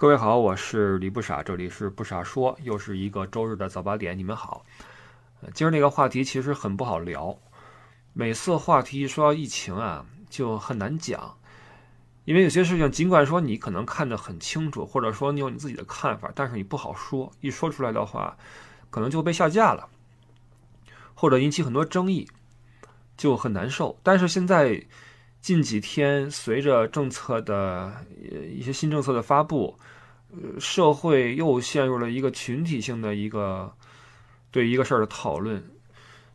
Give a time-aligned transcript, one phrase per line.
[0.00, 4.64] 各位好，我是李不傻，这里是不傻说，又是一个周日的早八点，你们好。
[5.52, 7.38] 今儿那个话题其实很不好聊，
[8.14, 11.36] 每次话题一说到疫情啊，就很难讲，
[12.24, 18.34] 因为有些事情尽管说你可能看得很清楚，或者说你有你自己的看法，但是你不好说，一说出来的话，
[18.88, 19.86] 可能就被下架了，
[21.12, 22.26] 或者引起很多争议，
[23.18, 24.00] 就很难受。
[24.02, 24.82] 但是现在。
[25.40, 28.04] 近几天，随着政策的
[28.48, 29.78] 一些新政策的发布，
[30.32, 33.74] 呃，社会又陷入了一个群体性的一个
[34.50, 35.64] 对一个事儿的讨论，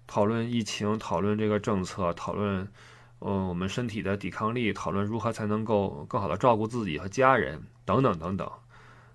[0.08, 2.68] 讨论疫情，讨论这个政策，讨论，
[3.20, 8.52] 嗯，我们身体的抵抗力，讨论如何才能够更好的照顾自己和家人，等等等等。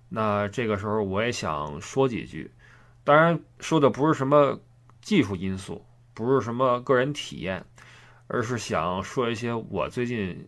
[0.07, 2.49] 那这个时候，我也想说几句，
[3.03, 4.59] 当然说的不是什么
[5.01, 7.65] 技术因素，不是什么个人体验。
[8.33, 10.47] 而是想说一些我最近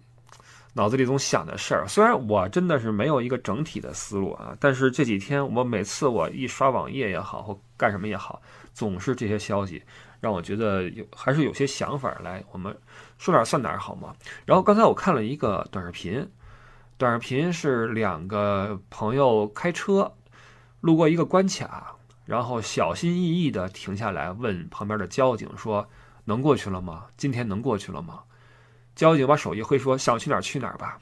[0.74, 1.86] 脑子里总想的事儿。
[1.86, 8.42] 虽然我真的是没有一个整体的思路啊，但是这几天我每次我一刷网页也好，或干什么也好，
[8.74, 9.84] 总是这些消息
[10.22, 12.42] 让我觉得有还是有些想法来。
[12.54, 12.74] 我们
[13.18, 14.16] 说哪算哪好吗？
[14.46, 16.26] 然后刚才我看了一个短视频，
[16.98, 20.10] 短视频是两个朋友开车
[20.80, 21.94] 路过一个关卡，
[22.26, 25.86] 然后小心翼翼地停下来问旁边的交警说。
[26.26, 27.08] 能过去了吗？
[27.18, 28.24] 今天能过去了吗？
[28.96, 31.00] 交警把手一挥，说：“想去哪儿去哪儿吧。”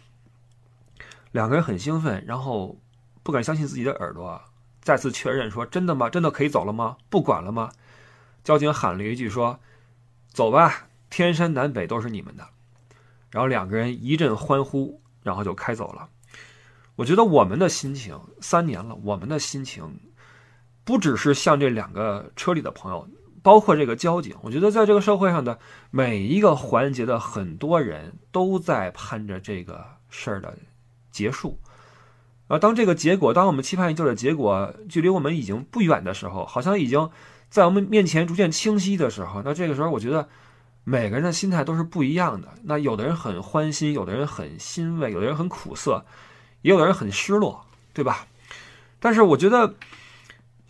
[1.32, 2.80] 两个人很兴奋，然后
[3.22, 4.42] 不敢相信自己的耳朵，
[4.82, 6.10] 再次确认说：“真的吗？
[6.10, 6.98] 真的可以走了吗？
[7.10, 7.72] 不管了吗？”
[8.44, 9.60] 交警喊了一句说
[10.32, 12.48] ：“走吧，天山南北都是你们的。”
[13.30, 16.10] 然后两个人一阵欢呼，然后就开走了。
[16.96, 20.00] 我觉得我们的心情，三年了，我们的心情
[20.84, 23.08] 不只是像这两个车里的朋友。
[23.44, 25.58] 包括这个交警，我觉得在这个社会上的
[25.90, 30.56] 每一个环节的很多人都在盼着这个事儿的
[31.12, 31.58] 结束。
[32.48, 37.10] 而当这个结果，当我们期盼已久的结果距离我们已经不远的时候，好像已经
[37.50, 40.30] 在我们面前逐渐清晰的时候，那这个时候，我觉得
[40.84, 42.50] 每个人的心态都是不一样的。
[42.64, 46.06] 那有的人很欢心，有的人很欣慰，有的人很苦涩，
[46.62, 48.28] 也有的人很失落，对吧？
[49.00, 49.76] 但是我觉得。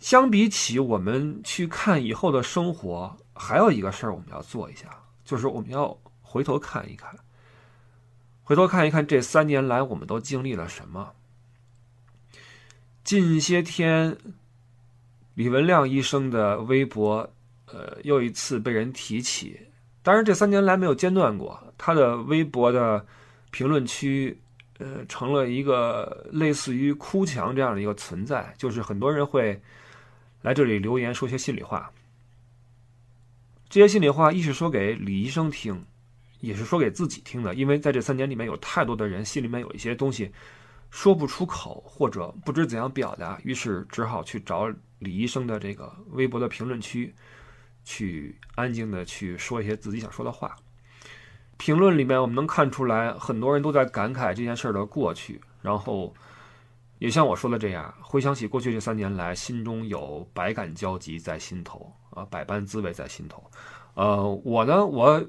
[0.02, 4.88] 相比起我们去看以后的生活，还有一个事儿我们要做一下，
[5.24, 7.16] 就是我们要回头看一看，
[8.42, 11.12] 回头看一看这三年来我们都经历了什么。
[13.04, 14.18] 近些天，
[15.34, 17.32] 李文亮医生的微博，
[17.66, 19.68] 呃，又一次被人提起。
[20.02, 23.06] 当然，这三年来没有间断过，他的微博的
[23.52, 24.36] 评论区，
[24.80, 29.62] 呃，成了一个类似于哭墙这样的一个存在，就是很多人会。
[30.42, 31.90] 来这里留言说些心里话，
[33.68, 35.86] 这些心里话一是说给李医生听，
[36.40, 37.54] 也是说给自己听的。
[37.54, 40.32] 因为在这三年里面，有太多的人心里面有一些东西
[40.90, 47.14] 说不出口，或者不知怎样表达，于是只好去找李医生的这个微博的评论区，
[47.84, 50.56] 去安静的去说一些自己想说的话。
[51.56, 56.12] 评论里面我们能看出来，很多人都在感慨这件事儿的过去，然后。
[57.02, 63.42] 也像我说的这样，回想起过去这三年来，心中有百感交集在心头啊，百般滋味在心头。
[63.94, 65.20] 呃，我呢，我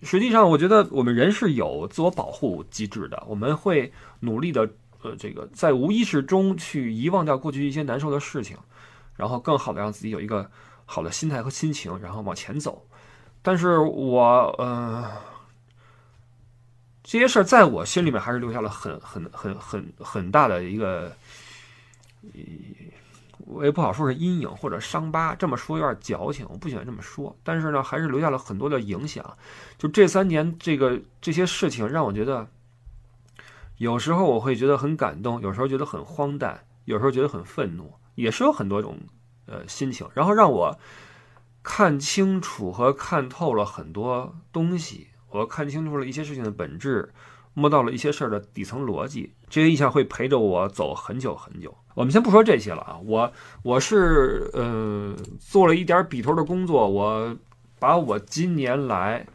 [0.00, 4.66] 实际上我觉得我们人是有自我保护机制的，我们会努力的，
[5.02, 8.56] 呃，这个在无意识中去遗忘掉过去一些难受的事情，
[9.14, 10.50] 然后更好的让自己有一个
[10.86, 12.82] 好的心态和心情，然后往前走。
[13.42, 15.33] 但是我，呃。
[17.04, 21.14] 这些事儿在我心里面还是留下了很很很很很大的一个，
[23.40, 25.34] 我也不好说是阴影或者伤疤。
[25.34, 27.36] 这么说有点矫情，我不喜欢这么说。
[27.44, 29.36] 但是呢，还是留下了很多的影响。
[29.76, 32.48] 就这三年，这个这些事情让我觉得，
[33.76, 38.98] 有时候我会觉得很感动，有时候觉得很荒诞，有时候觉得很愤怒，也是有很多种
[39.44, 40.08] 呃心情。
[40.14, 40.78] 然后让我
[41.62, 45.08] 看清楚和看透了很多东西。
[45.34, 47.12] 我看清楚了一些事情的本质，
[47.54, 51.76] 摸到了一些事儿的底层逻辑，这些印象会陪着我走很久很久。
[51.94, 53.32] 我们先不说这些了啊，我
[53.64, 57.36] 我是呃做了一点笔头的工作，我
[57.80, 59.26] 把我今年来，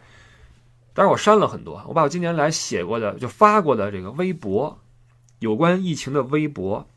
[0.94, 4.80] 当然我删了很多，我把我今年来写过的就发过的这个微博，
[5.40, 6.88] 有关疫情的微博，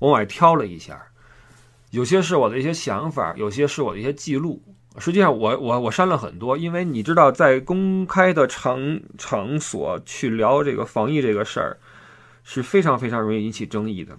[0.00, 1.06] 我往外挑了一下，
[1.92, 4.62] 有些是我的一些想法，有些是我的一些记录。
[4.98, 11.78] 实际上，我我我删了很多，因为你知道，在公开的场场所去聊这个防疫这个事儿，
[12.42, 14.18] 是非常非常容易引起争议的。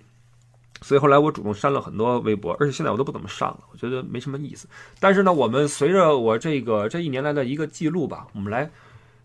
[0.82, 4.68] 所以后来我主动删了很多微博，而且现在我都不怎么上了，我觉得没什么意思。
[5.00, 8.72] 但是呢，我们随着我这个这一年来的一个记录吧，我们来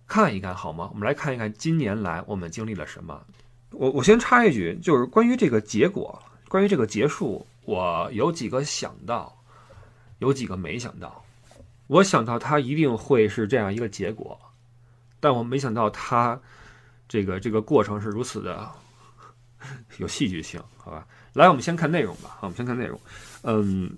[0.07, 0.91] 看一看好吗？
[0.93, 3.23] 我们来看一看今年来我们经历了什么。
[3.71, 9.35] 我我先插一句，就是关于这个结果，关于这个结束，我有几个想到，
[10.19, 11.23] 有几个没想到。
[11.89, 14.39] 我想到它一定会是这样一个结果，
[15.21, 16.39] 但我没想到它
[17.09, 18.69] 这个这个过程是如此的
[19.99, 21.07] 有戏剧性，好吧？
[21.35, 22.37] 来，我们先看内容吧。
[22.41, 23.01] 好，我们先看内容。
[23.43, 23.97] 嗯，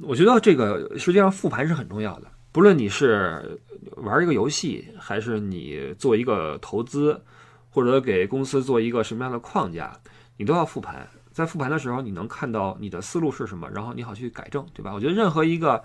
[0.00, 3.60] 我觉得这个实际上复盘是很重要的，不论你是
[3.96, 7.22] 玩一个游戏，还是你做一个投资，
[7.68, 9.94] 或者给公司做一个什么样的框架，
[10.38, 11.06] 你都要复盘。
[11.30, 14.94] 在复盘的时候，你能看到你的思路是什么，然后你好去改正，对吧？
[14.94, 15.84] 我觉得任何一个。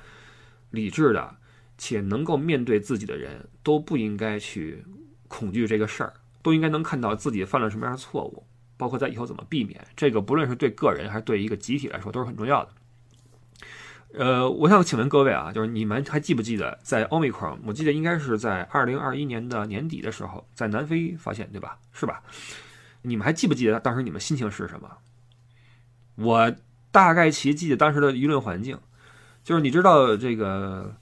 [0.74, 1.36] 理智的
[1.78, 4.84] 且能够面对自己的人，都不应该去
[5.28, 8.44] 恐惧这个事儿，都应该能看到自己犯了什么样的错误，
[8.76, 9.86] 包括在以后怎么避免。
[9.96, 12.72] 这个不论是对个人还是对一个集体来说，都是很重要的。
[14.16, 17.60] 呃，我想请问各位啊，就是你们还记不记得在奥密克戎？
[17.66, 21.78] 我记得应该是在二零二一年的年底的时候，在南非发现，对吧？
[21.92, 22.24] 是吧？
[23.04, 24.90] 你们还记不记得当时你们心情是什么？
[26.16, 26.56] 我
[26.92, 28.78] 大概其记得当时的舆论环境。
[29.44, 30.96] 就是你知道这个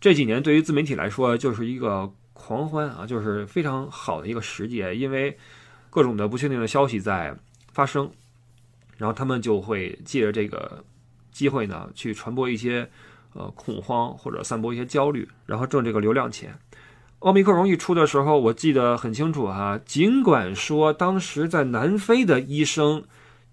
[0.00, 5.36] 这几年对于自媒体来说就是一个狂欢啊，就是非常好的一个时节，因为
[5.90, 7.36] 各种的不确定的消息在
[7.72, 8.08] 发生，
[8.96, 10.84] 然后他们就会借着这个
[11.32, 12.88] 机会呢去传播一些
[13.32, 16.56] 呃恐慌或者散播一些焦虑，然后挣这个流量钱。
[17.20, 23.02] 奥密克戎一出的时候，我记得很清楚哈，尽管说当时在南非的医生。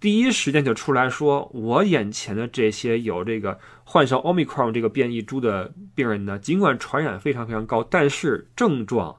[0.01, 9.17] 第一时间就出来说，我眼前的这些有这个患上 Omicron 这个变异株的病人呢，尽管传染非常非常高，但是症状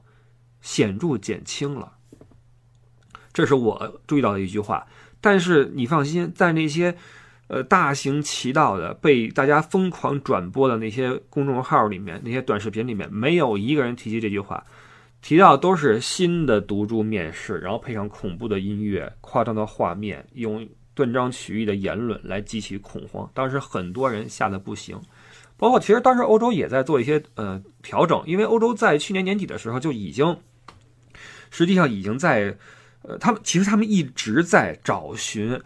[0.59, 1.93] 显著减轻了。
[3.31, 4.85] 这是我注意到的一句话。
[5.21, 6.97] 但是你放心，在那些
[7.47, 14.61] 呃大行其道的被大家疯狂转播的那些公众号里面，那些短视频里面，没有一个人提及这句话。
[15.23, 23.27] 提到都是新的毒株面世，然后配上恐怖的音乐、夸张的画面，用断章取义的言论来激起恐慌。
[23.33, 24.99] 当时很多人吓得不行，
[25.55, 30.37] 包括其实当时欧洲也在做一些呃调整，因为欧洲在去年年底的时候就已经，
[31.51, 32.53] 实际上已经在，
[33.03, 35.57] 呃，他们其实他们一直在找寻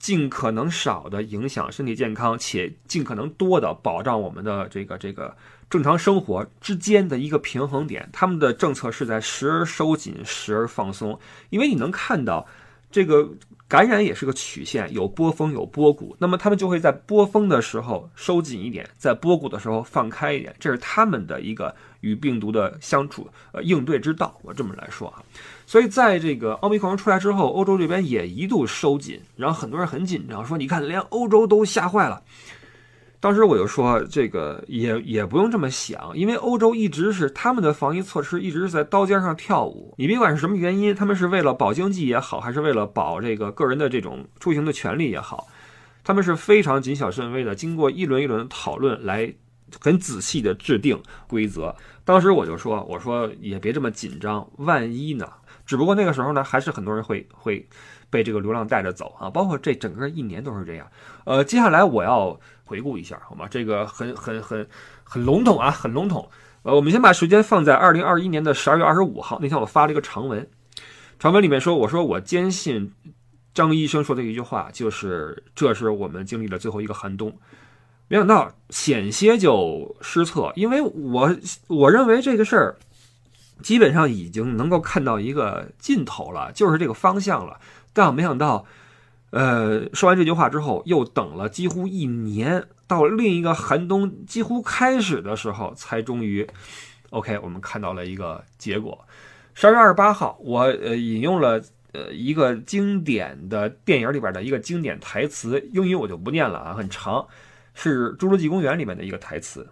[0.00, 5.36] 尽可能少的影响身体健康，且尽可能多的保障我们的这个这个。
[5.70, 11.16] 正常生活之间的一个平衡点，他们的政策是在时而收紧，时而放松。
[11.50, 12.44] 因为你能看到，
[12.90, 13.28] 这个
[13.70, 16.16] 感染也是个曲线，有波峰有波谷。
[16.18, 24.36] 那么他们就会在波峰的时候收紧一点，在波谷的时候放开一点，这是他们的一个与病毒的相处呃应对之道。
[24.42, 25.22] 我这么来说啊，
[25.68, 32.20] 所以在这个奥密克戎出来之后，欧洲这边也一度收紧，然后很多人很紧张，说你看连欧洲都吓坏了。
[33.22, 39.94] 当时我就说，这个也也不用这么想，因为欧洲一直是他们的防疫措施一直是在刀尖上跳舞。
[39.98, 45.48] 你别管是什么原因，他们是为了保经济也好，还是为了保这个个人的这种出行的权利也好，
[46.02, 49.30] 他们是非常谨小慎微的，经过一轮一轮的讨论来
[49.78, 51.76] 很仔细的制定规则。
[52.06, 55.28] 当时我就说，我说也别这么紧张，万一呢？
[55.66, 57.68] 只不过那个时候呢，还是很多人会会
[58.08, 60.86] 被这个流浪带着走啊，包括这整个一年都是这样。
[61.26, 62.40] 呃，接下来我要。
[62.70, 63.48] 回顾一下好吗？
[63.50, 64.64] 这个很很很
[65.02, 66.30] 很笼统啊，很笼统。
[66.62, 70.48] 呃，我们先把时间放在二零二一年的十二月二十五号那天，我发了一个长文，
[71.18, 72.92] 长文里面说，我说我坚信
[73.52, 77.36] 张医生说的一句话，就是这是我们经历的最后一个寒冬。
[78.06, 82.76] 没想到险些就失策，因为我我认为这个事儿
[83.62, 87.58] 基本上已经能够看到一个尽头了，就是这个方向了。
[87.92, 88.64] 但我没想到。
[89.30, 96.44] 呃，说完这句话之后，又等了几乎一年，到另一个寒冬几乎开始的时候，才终于
[97.10, 99.06] ，OK，我们看到了一个结果。
[99.54, 107.24] 十二月二十八号，我呃引用了呃一个经典的电影里边的一个经典台词，英语我就不念了啊，很长，
[107.72, 109.68] 是《侏罗纪公园》里面的一个台词，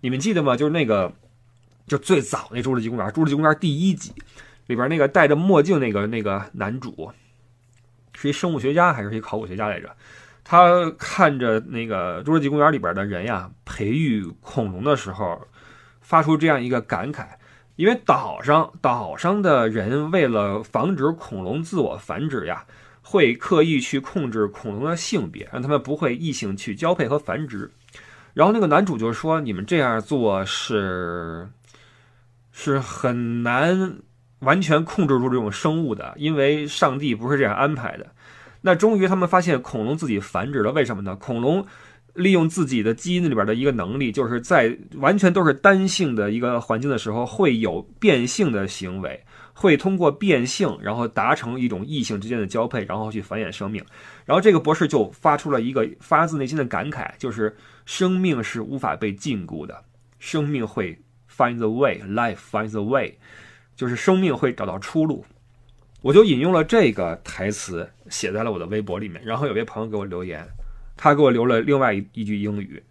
[0.00, 0.56] 你们记得吗？
[0.56, 1.12] 就是那个，
[1.86, 4.12] 就最早那《侏罗纪公园》，《侏罗纪公园》第一集
[4.66, 7.12] 里边那个戴着墨镜那个那个男主。
[8.14, 9.94] 是一生物学家还是一考古学家来着？
[10.44, 15.46] 他看着那个侏罗纪公园里边的人呀，培育恐龙的时候，
[16.00, 17.26] 发出这样一个感慨：
[17.76, 22.64] 因为岛上岛上的人为了防止恐龙自我繁殖呀，
[23.02, 27.70] 会刻意去控制恐龙的性别，让他们不会异性去交配和繁殖。
[28.34, 31.48] 然后那个男主就说：“你们这样做是
[32.50, 33.98] 是很难。”
[34.42, 38.06] 完全控制住这种生物的，因为上帝不是这样安排的。
[38.60, 41.16] 那终于他们发现恐龙自己繁殖了，为什么呢？
[41.16, 41.66] 恐龙
[42.14, 49.20] 利用自己的基因里边的一个能力，就是在完全都是单性的一个环境的时候，会有变性的行为，
[49.52, 53.84] 会通过变性，然后达成一种异性之间的交配，然后去繁衍生命。
[54.24, 59.82] 然后这个博士就发出了一个发自内心的感慨，就是生命是无法被禁锢的，
[60.18, 60.96] 生命会
[61.34, 63.16] find the way，life finds the way，
[63.76, 65.24] 就是生命会找到出路。
[66.00, 70.44] 我就引用了这个台词写在了我的微博里面，然后有位朋友给我留言，
[70.96, 72.82] 他给我留了另外一一句英语，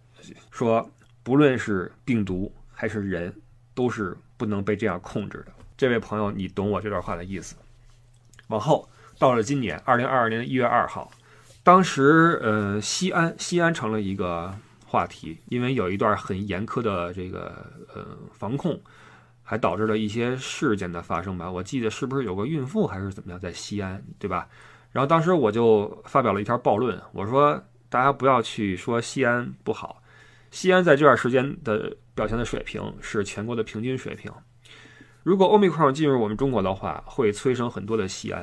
[0.50, 0.90] 说
[1.22, 3.34] 不论是病毒还是人，
[3.74, 5.52] 都是不能被这样控制的。
[5.76, 7.54] 这位朋友，你懂我这段话的意思。
[8.48, 11.10] 往后到了今年二零二二年一月二号，
[11.62, 14.54] 当时呃西安西安成了一个
[14.86, 18.80] 话题，因为有一段很严苛的这个呃防控，
[19.42, 21.50] 还导致了一些事件的发生吧。
[21.50, 24.48] 我记得是不是有个孕妇还是怎么样在西安，对吧？
[24.92, 30.02] 然后当时我就发表了一条暴论，我说大家不要去说西安不好，
[30.50, 34.30] 西安在这段时间的表现的水平是全国的平均水平。
[35.22, 38.42] 如果欧米克进入我们中国的话，会催生很多的西安。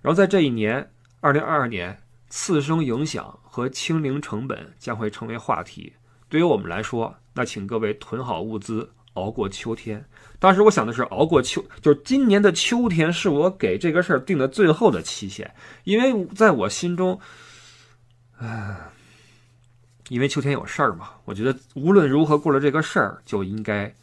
[0.00, 5.94] 然后在这一年，二零二二年，次生影响和清零成本将会成为话题。
[6.28, 10.04] 对于我们来说，那请各位囤好物资，熬过秋天。
[10.40, 15.54] 当时我想的是，熬过秋，就是今年的秋天是我给这个事儿定的最后的期限，
[15.84, 17.20] 因为在我心中，
[18.38, 18.90] 唉，
[20.08, 23.94] 因为秋天有事儿嘛，我觉得无论如何过了这个事儿就应该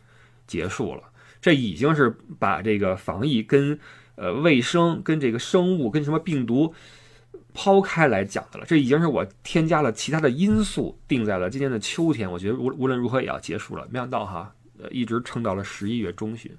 [0.46, 1.02] 结束了。
[1.42, 3.80] 这已经是把这个防疫跟
[4.16, 6.74] 呃卫生、跟这个生物、跟什么病毒
[7.54, 8.66] 抛开来讲的了。
[8.66, 12.32] 这已经是我添加了其他的因素，定在了今年的秋天。
[12.32, 13.88] 我觉得无无论如何也要结束了。
[13.90, 16.52] 没想到哈，呃，一直撑到了十一月中旬，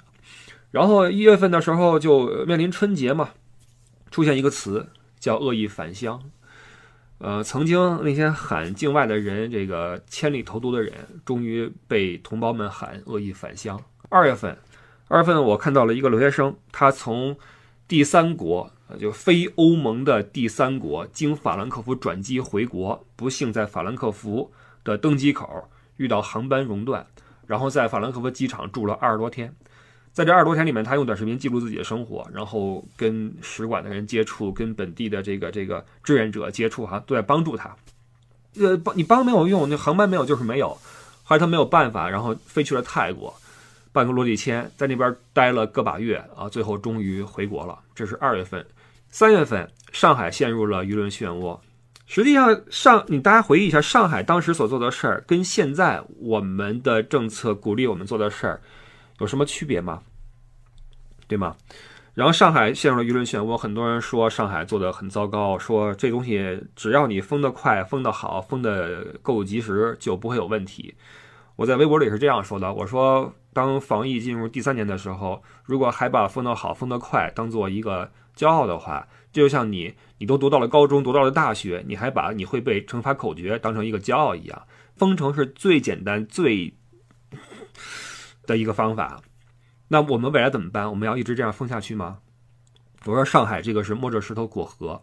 [0.71, 3.31] 然后一月份的时候就面临春节嘛，
[4.11, 6.23] 出现一个词叫“恶意返乡”。
[7.19, 10.93] 呃，曾经那些喊境外的人这个千里投毒的人，
[11.25, 13.81] 终于被同胞们喊恶意返乡。
[14.09, 14.57] 二月份。
[15.11, 17.35] 二月份，我看到了一个留学生，他从
[17.89, 18.71] 第三国，
[19.01, 24.53] 就非欧盟的第三国，经法兰克福转机回国，不幸在法兰克福
[24.85, 27.07] 的登机口遇到航班熔断，
[27.49, 29.53] 然后在法兰克福机场住了二十多天。
[30.13, 37.75] 在这二十多天里面，他用短视频记录自己的生活，然后跟使馆的人接触，跟本地的这个这个志愿者接触，哈，都在帮助他。
[38.59, 40.69] 呃，帮你帮没有用，那航班没有就是没有。
[41.25, 43.35] 后来他没有办法，然后飞去了泰国。
[43.93, 47.79] 办个落地签，在那边待了个把月啊，最后终于回国了。
[47.95, 48.65] 这是二月份，
[49.11, 51.59] 三月份，上海陷入了舆论漩涡。
[52.11, 58.63] 实际上，上你大家回忆一下，上海当时所做的事儿，跟现在我们的政策鼓励我们做的事儿
[59.19, 60.01] 有什么区别吗？
[61.27, 61.55] 对吗？
[62.15, 70.95] 然后上海陷入了舆论漩涡，很多人说上海做的很糟糕，说这东西只要你封得快、封得好、封得够及时，就不会有问题。
[71.57, 73.33] 我在微博里是这样说的，我说。
[73.51, 84.67] 当防疫进入第三年的时候，如果还把封得好、封得快当做一个骄傲的话，这就像你，你都读到了高中、读到了大学，你还把你会背乘法口诀当成一个骄傲一样。
[84.97, 86.75] 封城是最简单、最
[88.47, 89.23] 的一个方法。
[89.87, 90.91] 那我们未来怎么办？
[90.91, 92.19] 我们要一直这样封下去吗？
[93.05, 95.01] 我说上海这个是摸着石头过河，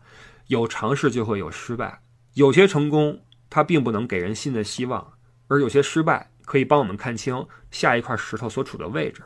[0.48, 2.02] 有尝试就会有失败，
[2.34, 5.14] 有些成功它并不能给人新的希望，
[5.48, 6.30] 而有些失败。
[6.44, 9.24] 可以帮我们看清下一块石头所处的位置。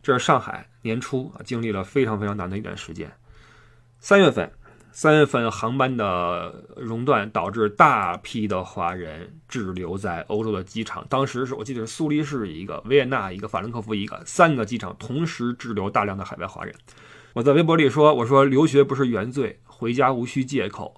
[0.00, 3.12] 这是上海年初啊，经历了非常非常难的一段时间。
[4.00, 4.50] 三月份，
[4.92, 11.04] 三月份航班的熔断导致大批的华人滞留在欧洲的机场。
[11.08, 16.74] 当时是我记得是苏黎世一个、维也纳一个、法兰克福一个，三个机场同时滞留大量的海外华人。
[17.34, 20.96] 我在微博里说：“我说留学不是原罪，回家无需借口。”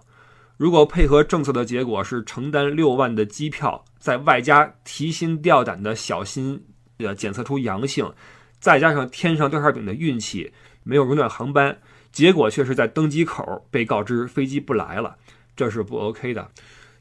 [0.57, 6.62] 如果配合政策的结果是承担六万的机票，在外加提心吊胆的小心，
[6.99, 8.12] 呃，检测出阳性，
[8.59, 10.52] 再加上天上掉馅饼的运气，
[10.85, 11.78] 没有熔断航班，
[12.12, 15.17] 结果却是在登机口被告知飞机不来了，
[15.55, 16.50] 这是不 OK 的。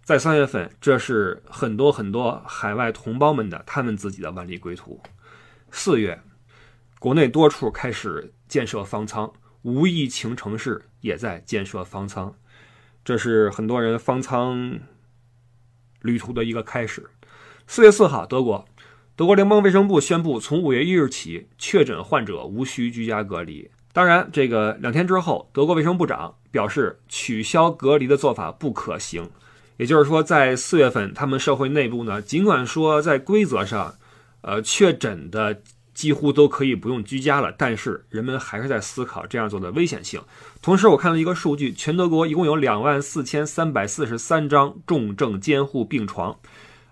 [0.04, 5.00] 在三月份，这是很多很多海外同胞们的他们自己的万里归途。
[5.72, 6.20] 四月，
[6.98, 12.34] 国内多处开始建设方舱，无疫情城市也在建设方舱。
[13.06, 14.80] 这是很多人方舱
[16.02, 17.08] 旅途的一个开始。
[17.68, 18.66] 四月四号，德国，
[19.16, 23.70] 德国联邦卫生部宣布，从五月一日起，确诊患者无需居家隔离。
[23.94, 29.30] 当然，这个两天之后，德国卫生部长表示，取消隔离的做法不可行。
[29.78, 33.96] 也就是说，在四月份，他们社会内部呢，尽管说在规则上，
[34.42, 35.62] 呃，确诊的。
[35.92, 40.22] 几乎都可以不用居家了，但是人们还是在思考这样做的危险性。
[40.62, 46.40] 同时，我看了一个数据，全德国一共有两万四千三百四十三张重症监护病床，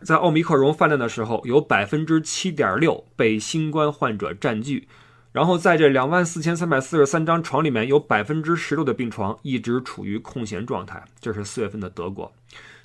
[0.01, 4.89] 在奥密克戎泛滥的时候，有百分之七点六被新冠患者占据。
[5.37, 11.05] 然后在这两万四千三百四十三张床里面，有百分之十六的病床一直处于空闲状态。
[11.21, 12.33] 这是四月份的德国。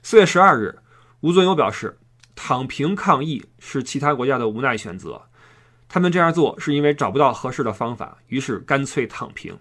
[0.03, 0.79] 四月十二日，
[1.23, 1.97] 吴尊友表示，
[2.35, 5.23] 躺平抗疫是其他国家的无奈选择，
[5.89, 9.57] 他们这样做是因为找不到合适的方法，于是干脆躺平。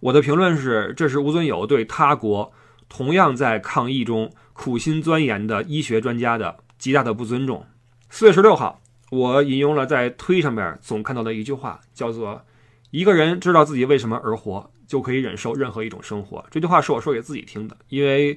[0.00, 2.52] 我的评论是，这是吴尊友对他国
[2.88, 7.64] 同样在抗疫中苦心钻研的医学专家的极大的不尊重。
[8.10, 8.80] 四月十六号。
[9.14, 12.44] 我引用了在推上面总看到的一句话，叫做
[12.90, 16.44] “一个人知道自己为什么而活，就可以忍受任何一种生活”。
[16.50, 18.36] 这句话是我说给自己听的，因为，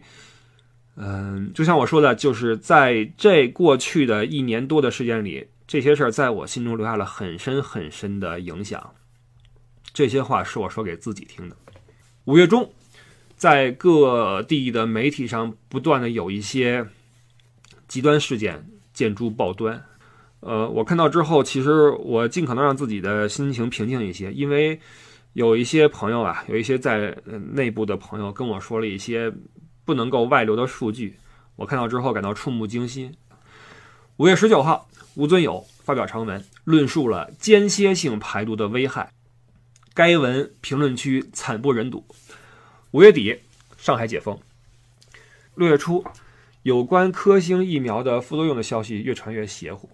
[0.95, 8.93] 嗯，就像我说的，就是在这过去的一年多的时间里，这些事儿在我心中留下了很深很深的影响。
[9.93, 11.57] 这些话是我说给自己听的。
[12.25, 12.71] 五月中，
[13.35, 16.85] 在各地的媒体上不断的有一些
[17.87, 19.83] 极端事件见诸报端。
[20.39, 24.79] 呃，我看到之后，其实我尽可能让自己的心情平静一些，因为
[25.33, 27.17] 有一些朋友啊，有一些在
[27.53, 29.33] 内部的朋友跟我说了一些
[29.83, 31.17] 不能够外流的数据，
[31.55, 33.13] 我看到之后感到触目惊心。
[34.17, 39.11] 五月十九号，吴尊友发表长文，论述了间歇性排毒的危害，
[39.93, 42.05] 该文评论区惨不忍睹。
[42.91, 43.39] 五月底，
[43.75, 44.39] 上海解封，
[45.55, 46.03] 六月初，
[46.61, 49.89] 有关科兴疫苗的副作用的消息越传越邪乎。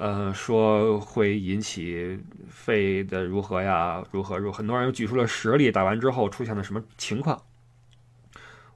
[0.00, 4.02] 呃，说会引起肺的如何呀？
[4.10, 4.50] 如何如？
[4.50, 7.42] 很多人又举出了实例，打完之后出现了什么情况？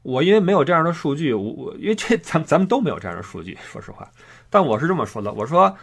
[0.03, 4.07] 我因为没有这样的数据，我我因为这咱咱们都没有这样的数据，说实话。
[4.51, 5.75] 但我是这么说的，我说，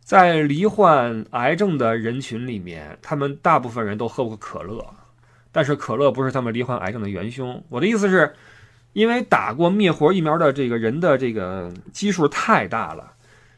[0.00, 4.86] 在罹患癌症的人群里面，他们大部分人都喝过可乐，
[5.52, 7.64] 但是可乐不是他们罹患癌症的元凶。
[7.70, 8.34] 我的意思是，
[8.92, 13.12] 因为打过灭活疫苗的这个人的这个基数太大了。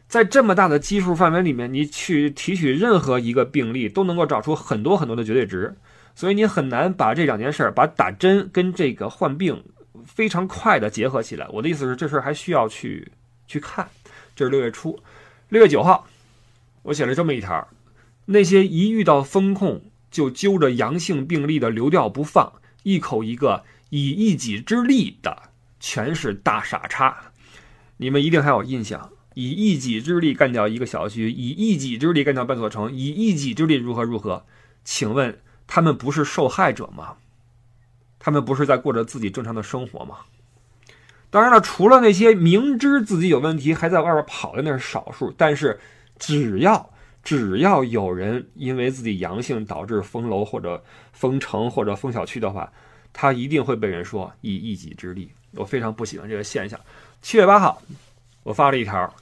[0.08, 5.76] 在这么大的基数范围里面，你去提取任何一个病例，都能够找出很多很多的绝对值，
[6.14, 9.64] 所以你很难把这两件事儿，把打针跟这个患病
[10.04, 11.46] 非常快的结合起来。
[11.50, 13.10] 我的意思是，这事儿还需要去
[13.48, 13.88] 去看。
[14.36, 14.98] 这是六月初，
[15.48, 16.06] 六月九号，
[16.82, 17.66] 我写了这么一条：
[18.26, 22.52] 那些一遇到风控就揪着阳性病例的流调不放，
[22.84, 25.50] 一口一个以一己之力的，
[25.80, 27.32] 全是大傻叉。
[27.96, 29.10] 你们一定还有印象。
[29.36, 34.46] 以一己之力干掉一个小区，以一己之力干掉半座城，以一己之力如何如何？
[34.82, 37.16] 请问他们不是受害者吗？
[38.18, 40.20] 他们不是在过着自己正常的生活吗？
[41.28, 45.78] 当然了，除了那些明知自己有问题还在外边跑的那是少数，但是
[46.18, 46.88] 只要
[47.22, 52.72] 只要有人因为自己阳性导致封楼或者封城或者封小区的话，
[53.12, 55.30] 他一定会被人说以一己之力。
[55.52, 56.80] 我非常不喜欢这个现象。
[57.20, 57.82] 七月八号，
[58.42, 59.14] 我发了一条。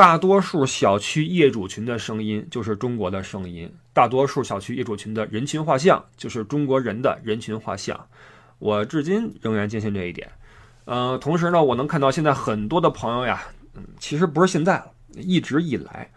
[0.00, 8.08] 大多数小区业主群的声音就是中国的声音，大多数小区业主群的人群画像就是中国人的人群画像。
[8.58, 10.26] 我至今仍然坚信这一点。
[10.86, 13.42] 呃，同时呢，我能看到现在很多的朋友呀，
[13.74, 16.10] 嗯，其实不是现在了，一直以来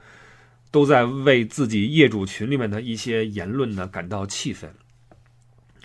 [0.71, 4.73] 都在为自己业主群里面的一些言论呢感到气愤。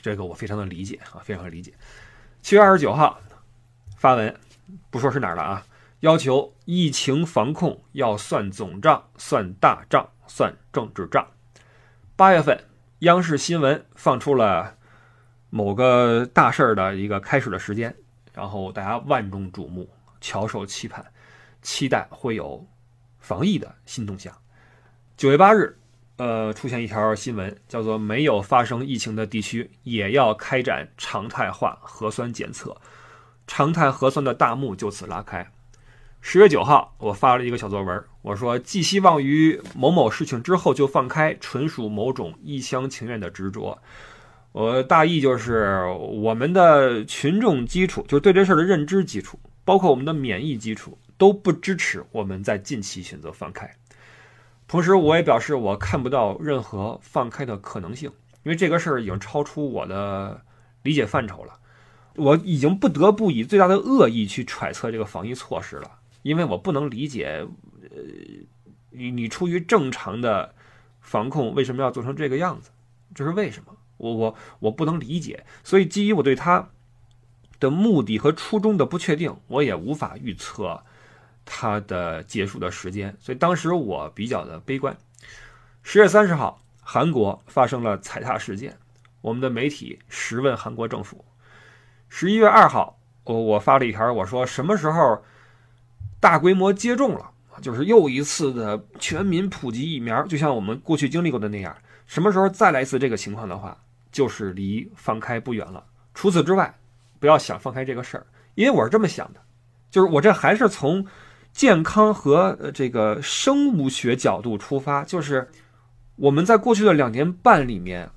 [0.01, 1.73] 这个我非常的理解啊，非常的理解。
[2.43, 3.19] 七月二十九号
[3.97, 4.33] 发文，
[4.89, 5.65] 不说是哪儿了啊。
[6.01, 11.27] 要求疫情防控要算总账、算大账、算政治账。
[12.15, 12.65] 八月份，
[13.01, 14.77] 央视新闻放出了
[15.51, 17.97] 某个大事儿的一个开始的时间，
[18.33, 21.05] 然后大家万众瞩目，翘首期盼，
[21.63, 22.65] 期待会有
[23.19, 24.33] 防疫的新动向。
[25.17, 25.77] 九月八日，
[26.19, 32.81] 呃，出现一条新闻，叫做“没有发生疫情的地区也要开展常态化核酸检测”，
[33.49, 35.51] 常态核酸的大幕就此拉开。
[36.31, 43.79] 十月九号，我发了一个小作文，我说寄希望于某某事情之后就放开，纯属某种一厢情愿的执着。
[44.53, 53.75] 我大意就是我们的群众基础，就是对这事儿的认知基础，包括我们的免疫基础，都不支持我们在近期选择放开。
[54.67, 58.13] 同时，我也表示我看不到任何放开的可能性，
[58.43, 60.39] 因为这个事儿已经超出我的
[60.83, 61.55] 理解范畴了。
[62.17, 65.93] 我已经不得不以最大的恶意去揣测这个防疫措施了。
[66.23, 67.47] 因为我不能理解，
[67.83, 67.99] 呃，
[68.91, 70.55] 你你出于正常的
[71.01, 72.71] 防控，为什么要做成这个样子？
[73.15, 73.77] 这是为什么？
[73.97, 75.45] 我我我不能理解。
[75.65, 76.69] 所以基于我对他
[77.61, 80.83] 的目的和初衷的不确定，我也无法预测
[81.45, 83.17] 它的结束的时间。
[83.19, 84.97] 所以当时我比较的悲观。
[85.83, 88.77] 十月三十号，韩国发生了踩踏事件，
[89.21, 91.25] 我们的媒体实问韩国政府。
[92.09, 95.23] 十一月二号，我我发了一条，我说什么时候？
[96.21, 101.77] 大规模接种了，就是又一次的全民普及疫苗，就像我们过去经历过的那样。
[102.07, 103.77] 什么时候再来一次这个情况的话，
[104.11, 105.85] 就是离放开不远了。
[106.15, 106.75] 除此之外，
[107.21, 109.41] 不要想放开这个事儿，因为我是这么想的，
[109.91, 111.07] 就是我这还是从
[111.53, 115.49] 健康和这个生物学角度出发，就是
[116.17, 118.09] 我们在过去的两年半里面，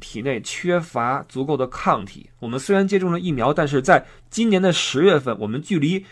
[0.00, 2.28] 体内缺乏足够的抗体。
[2.40, 6.04] 我们虽然接种了疫苗，但是在今年的十月份，我们距离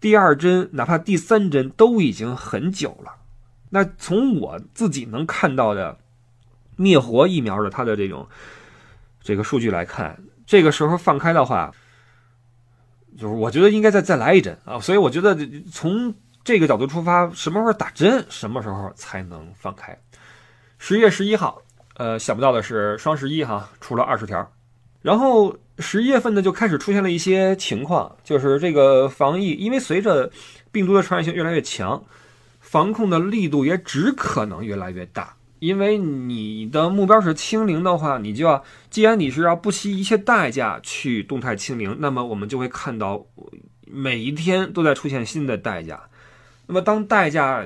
[0.00, 3.16] 第二针，哪怕第三针，都已经很久了。
[3.70, 5.98] 那从我自己能看到的。
[6.80, 8.28] 灭活疫苗的它的这种
[9.20, 11.72] 这个数据来看，这个时候放开的话，
[13.16, 14.78] 就是我觉得应该再再来一针啊。
[14.78, 15.36] 所以我觉得
[15.72, 19.98] 从这个角度出发，什么时候打针，什么时候才能放开。
[20.78, 21.60] 十月十一号，
[21.96, 24.48] 呃，想不到的是双十一哈出了二十条，
[25.02, 30.30] 然后十一月份呢就开始出现了一些情况，就是这个防疫，因为随着
[30.72, 32.02] 病毒的传染性越来越强，
[32.60, 35.34] 防控的力度也只可能越来越大。
[35.60, 43.26] 因为你的目标是清零的话，你就要，既然你是要不惜一切代价去动态清零，那么我们就会看到
[43.84, 46.00] 每一天都在出现新的代价。
[46.66, 47.64] 那么当代价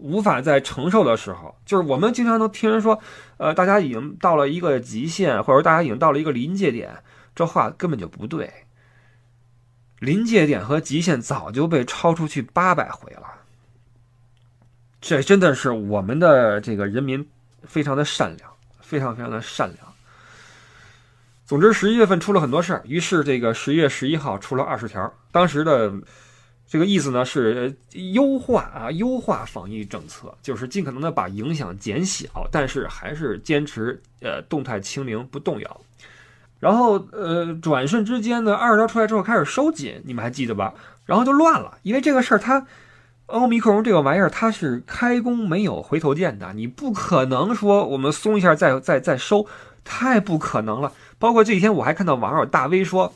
[0.00, 3.00] 无法再承受的时候，就是我们经常能听人说，
[3.36, 7.02] 呃，大家已经到了一个极限，或者大家已经到了一个临界点，
[7.34, 8.52] 这话根本就不对。
[9.98, 13.26] 临界点和极限早就被超出去八百回了。
[15.00, 17.28] 这真的是我们的这个人民
[17.64, 19.86] 非常的善良，非常非常的善良。
[21.44, 25.12] 总之，十一月份出了很多事儿，于是这个十一月十一号出了二十条。
[25.32, 25.92] 当时的
[26.68, 35.80] 这个意思呢是优化啊，优化防疫政策，就是尽可能的把影响减小，但是还是坚持呃动态清零不动摇。
[36.60, 40.74] 然后呃，转瞬之间呢，二十条出来之后开始收紧，你们还记得吧？
[41.06, 42.66] 然后就乱了，因为这个事儿它。
[43.28, 49.46] 奥密克戎这个玩意儿，它是开弓没有回头箭的，你不可能说我们松一下再再再收，
[49.84, 50.94] 太不可能了。
[51.18, 53.12] 包括这几天我还看到网友大 V 说，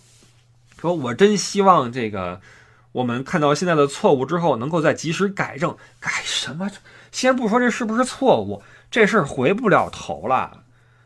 [0.78, 2.42] 说我真希望这个
[2.92, 5.76] 我们看到现在的错误之后，能够再及时改正。
[5.98, 6.70] 改什么？
[7.10, 10.62] 先不说这是不是错误，这事儿回不了头了。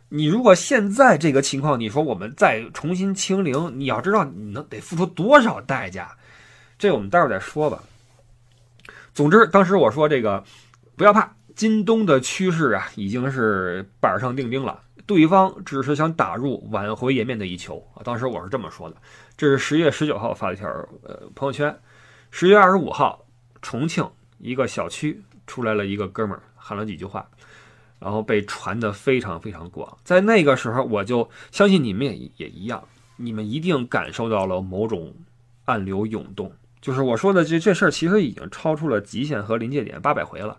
[0.08, 6.16] 你如果现在这个情况，你说我们再重新清零，你要知道你能得付出多少代价，
[6.78, 7.82] 这我们待会儿再说吧。
[9.12, 10.44] 总之，当时我说这个
[10.96, 18.02] 不要怕，京东的趋势啊已经是板上钉钉了，对方只是想打入挽回颜面的一球啊。
[18.04, 18.96] 当时我是这么说的，
[19.36, 20.66] 这是十月十九号发的一条
[21.02, 21.78] 呃朋友圈。
[22.30, 23.26] 十月二十五号，
[23.60, 27.28] 重庆一个小区出来了一个哥们儿喊了几句话，
[27.98, 29.98] 然后被传得非常非常广。
[30.02, 32.82] 在那个时候，我就相信你们也也一样，
[33.16, 35.14] 你们一定感受到了某种
[35.66, 36.50] 暗流涌动。
[36.80, 40.58] 就是我说的这这事儿，其实已经超出了极限和临界点八百回了。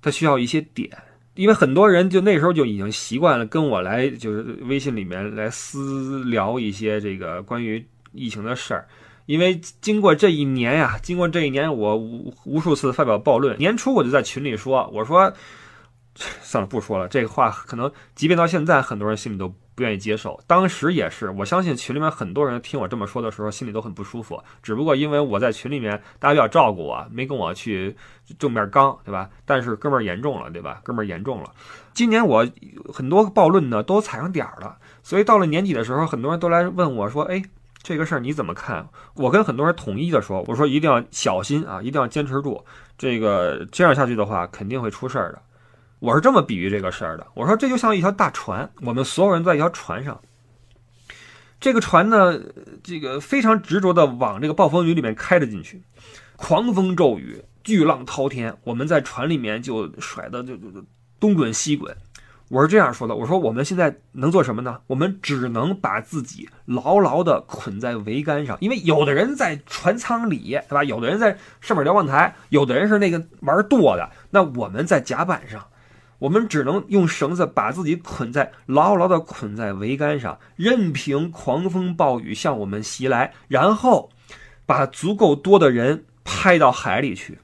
[0.00, 1.02] 它需要一些点，
[1.38, 8.88] 因为很多人就那时候就已经习惯了跟我来，就是微信里面来私聊一些这个关于疫情的事儿。
[9.26, 13.56] 因为经过这一年呀，经过这一年，我无无数次发表暴论。
[13.56, 15.32] 年初我就在群里说，我说
[16.16, 17.06] 算了，不说了。
[17.06, 19.54] 这个话可能即便到现在，很多人心里都。
[19.78, 24.42] 不愿意接受，当时也是，我相信群里面很多人听我这么说的时候，心里都很不舒服。
[24.60, 27.96] 只不过因为我在群里面，大家比较照顾我，没跟我去
[28.40, 29.30] 正面刚，对吧？
[29.44, 30.80] 但是哥们儿严重了，对吧？
[30.82, 31.52] 哥们儿严重了。
[31.94, 32.44] 今年我
[32.92, 37.40] 很多暴论呢都踩上点儿了，所以到了年底的时候，很多人都来问我说：“哎，
[37.80, 42.64] 这个事儿你怎么看？”我跟很多人统一的说：“我说一定要小心啊，一定要坚持住，
[42.98, 45.40] 这个这样下去的话，肯定会出事儿的。”
[46.00, 50.20] 我是这么比喻这个事儿的，我说这就像一条大船，我们所有人在一条船上，
[51.60, 52.40] 这个船呢，
[52.84, 55.82] 这个非常执着的往这个暴风雨里面开了进去，
[56.36, 60.68] 狂风骤雨，巨浪滔天，我们在船里面就甩的就就
[61.18, 61.96] 东滚西滚。
[62.50, 64.80] 我是这样说的，我说我们现在能做什么呢？
[64.86, 70.82] 我们只能把自己牢牢的捆在桅杆上，因为有的人在船舱里，对吧？
[70.82, 75.66] 有的人在上面瞭望台，有的人是那个玩舵的，那我们在甲板上。
[76.20, 84.10] 我们只能用绳子把自己捆在牢牢地捆在桅杆上，任凭狂风暴雨向我们袭来，然后
[84.66, 87.38] 把足够多的人拍到海里去。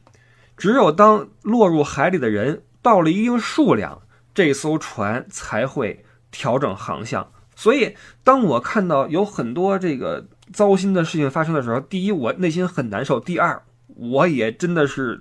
[0.57, 4.03] 只有当落入海里的人到了一定数量，
[4.35, 7.31] 这艘船才会调整航向。
[7.57, 15.21] 所以，当我看到有很多这个糟心的事情发生的时候，第一，我内心很难受；第二，我也真的是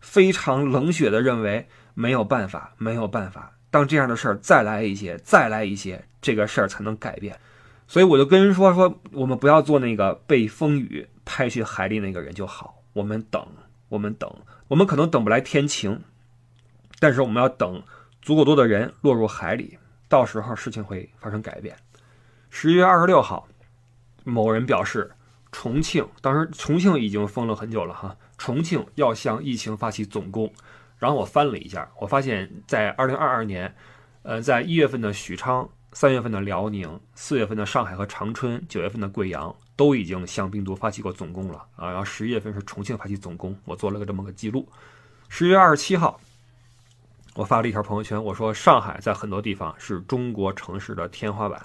[0.00, 1.66] 非常冷血的认为。
[2.00, 3.52] 没有办法，没有办法。
[3.70, 7.38] 当这样的事儿再来一些，再来一些，这个事儿才能改变。
[7.86, 12.82] 所以我就跟人说说，我们不要做那个被风雨拍去海里那个人就好。
[12.94, 13.46] 我们等，
[13.90, 14.34] 我们等，
[14.68, 16.00] 我们可能等不来天晴，
[16.98, 17.82] 但是我们要等
[18.22, 19.76] 足够多的人落入海里，
[20.08, 21.76] 到时候事情会发生改变。
[22.48, 23.46] 十一月二十六号，
[24.24, 25.10] 某人表示，
[25.52, 30.50] 重庆当时重庆已经封了很久了哈，重庆要向疫情发起总攻。
[31.00, 33.74] 然后我翻了一下，我发现，在二零二二年，
[34.22, 41.88] 呃，在一月份的许昌、三月份的辽宁、四月份的上海和长春、九月份的贵阳，都已经向病毒发起过总攻了啊。
[41.88, 44.68] 然后十一月份是重庆发起总攻，我做了个这么个记录。
[45.30, 46.20] 十月二十七号，
[47.34, 51.64] 我发了一条朋友圈，我说上海在很多地方是中国城市的天花板。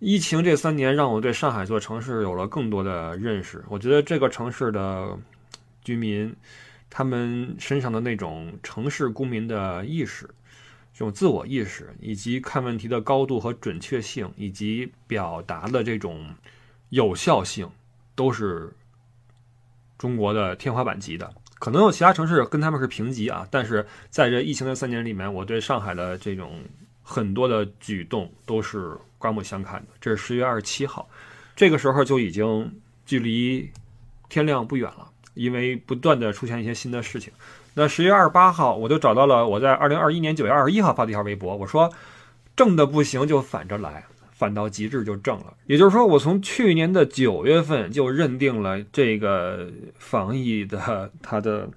[0.00, 5.16] 疫情这三年让我对上海这座城市有了更多的认识，我觉得这个城市的
[5.84, 6.34] 居民。
[6.96, 10.30] 他们身上的那种城市公民的意识，
[10.92, 16.32] 这种自我意识，以及看问题的高度和准确性，以及表达的这种
[16.90, 17.68] 有效性，
[18.14, 18.72] 都是
[19.98, 21.34] 中国的天花板级的。
[21.58, 26.62] 可能有其他城市跟他们是平级啊，但是在这疫情的三年里面，我对上海的这种
[27.02, 29.88] 很多的举动都是刮目相看的。
[30.00, 31.08] 这是十月二十七号，
[31.56, 33.68] 这个时候就已经距离
[34.28, 35.10] 天亮不远了。
[35.34, 37.32] 因为不断的出现一些新的事情，
[37.74, 41.92] 那十月二十八号，我就找到了我在二零二一年九月二十一号发的一条微博，我说
[42.56, 45.52] 正的不行就反着来，反到极致就正了。
[45.66, 49.68] 也就是说，我从去年的九月份就认定了这个
[49.98, 51.68] 防疫的它的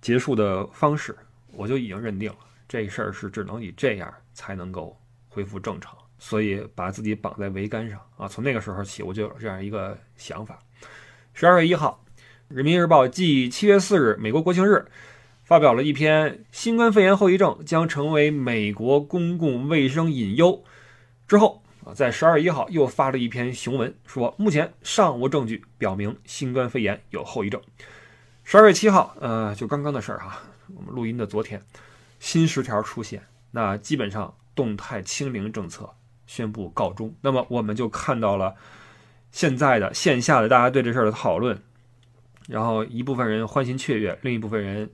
[0.00, 1.16] 结束的方式，
[1.52, 4.96] 我就已经认定了这事儿是只能以这样才能够
[5.28, 8.28] 恢复正常，所以把自己绑在桅杆上啊。
[8.28, 10.56] 从那个时候起，我就有这样一个想法。
[11.34, 12.00] 十二月一号。
[12.50, 14.84] 人民日报继七月四日美国国庆日
[15.44, 20.64] 发表了一篇“新冠肺炎后遗症将成为美国公共卫生隐忧”
[21.28, 27.62] 之后啊，在十二月一号又发了一篇雄文，说目前尚无证据表明新冠肺炎有后遗症。
[28.42, 30.42] 十二月七号，呃，就刚刚的事儿哈，
[30.74, 31.62] 我们录音的昨天，
[32.18, 35.88] 新十条出现，那基本上动态清零政策
[36.26, 37.14] 宣布告终。
[37.20, 38.56] 那么我们就看到了
[39.30, 41.62] 现在的线下的大家对这事儿的讨论。
[42.50, 44.90] 然后一部分人欢欣雀跃，另一部分人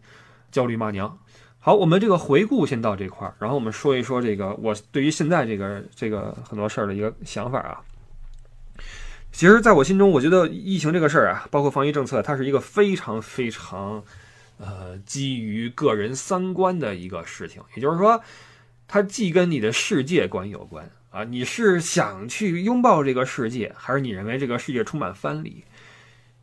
[0.52, 1.18] 焦虑骂娘。
[1.58, 7.80] 好，我们这个回顾先到这块儿，然后我们说一说这个我对于现在这个这个很多事儿的一个想法啊。
[9.32, 14.02] 其实，在我心中，我觉得疫情这个事儿啊，包括防疫政策，它是一个非常非常
[14.58, 17.60] 呃基于个人三观的一个事情。
[17.74, 18.22] 也就是说，
[18.88, 25.62] 它既跟你的世界观有关啊，你是想去拥抱这个世界，还是你认为这个世界充满藩篱？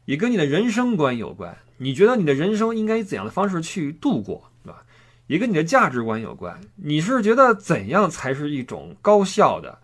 [0.06, 4.84] 也跟你的人生观有关，你觉得你的人生应该以怎样的方式去度过，对吧？
[5.28, 9.80] 也跟你的价值观有关，你是觉得怎样才是一种高效的、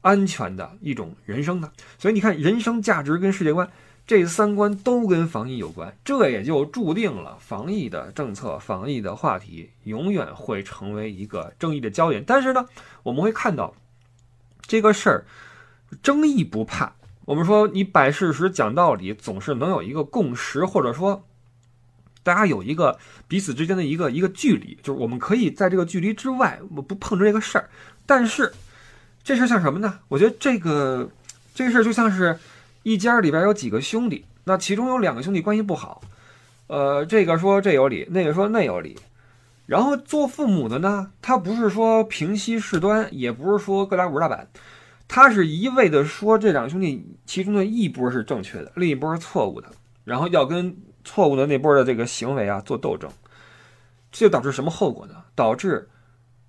[0.00, 1.72] 安全的一种人生呢？
[1.98, 3.68] 所以你看，人生价值跟世界观
[4.06, 12.22] 这三观都跟防疫有关，这也就注定了防疫的政策、防疫的话题永远会成为一个争议的焦点。
[12.24, 12.64] 但是呢，
[13.02, 13.74] 我们会看到
[14.62, 15.24] 这个事儿，
[16.02, 16.94] 争议不怕。
[17.24, 21.24] 我们说，你摆事实、讲道理，总是能有一个共识，或者说，
[22.22, 27.70] 大家有一个彼此之间的一个一个距离，就是我们可以在这个距离之外，我不碰着这个事儿。
[28.04, 28.52] 但是，
[29.22, 30.00] 这事儿像什么呢？
[30.08, 31.08] 我觉得这个
[31.54, 32.38] 这事儿就像是
[32.82, 36.02] 一家里边有几个兄弟，那其中有两个兄弟关系不好，
[36.66, 38.98] 呃，这个说这有理，那个说那有理，
[39.64, 44.46] 然后做父母的呢，他不是说平息事端，也不是说各打五十大板。
[45.14, 49.70] 他是一味的说这两兄弟其中的一波是正确的，另一波是错误的，
[50.02, 53.08] 然后要跟错误的那波的这个行为啊做斗争，
[54.10, 55.14] 这就导致什么后果呢？
[55.36, 55.88] 导致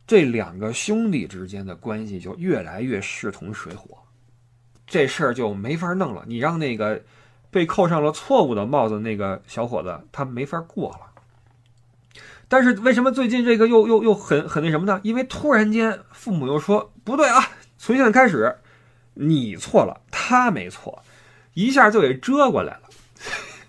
[0.07, 3.99] 这两个兄弟之间的关系就越来越势同水火，
[4.87, 6.23] 这事儿就没法弄了。
[6.25, 7.03] 你让那个
[7.51, 11.21] 被扣上了错误的帽子那个小伙子他没法过了。
[12.47, 14.99] 但是为什么最近这个又又又很很那什么呢？
[15.03, 17.47] 因为突然间父母又说不对啊。
[17.85, 18.55] 从现在开始，
[19.13, 21.03] 你错了，他没错，
[21.53, 22.81] 一下就给遮过来了。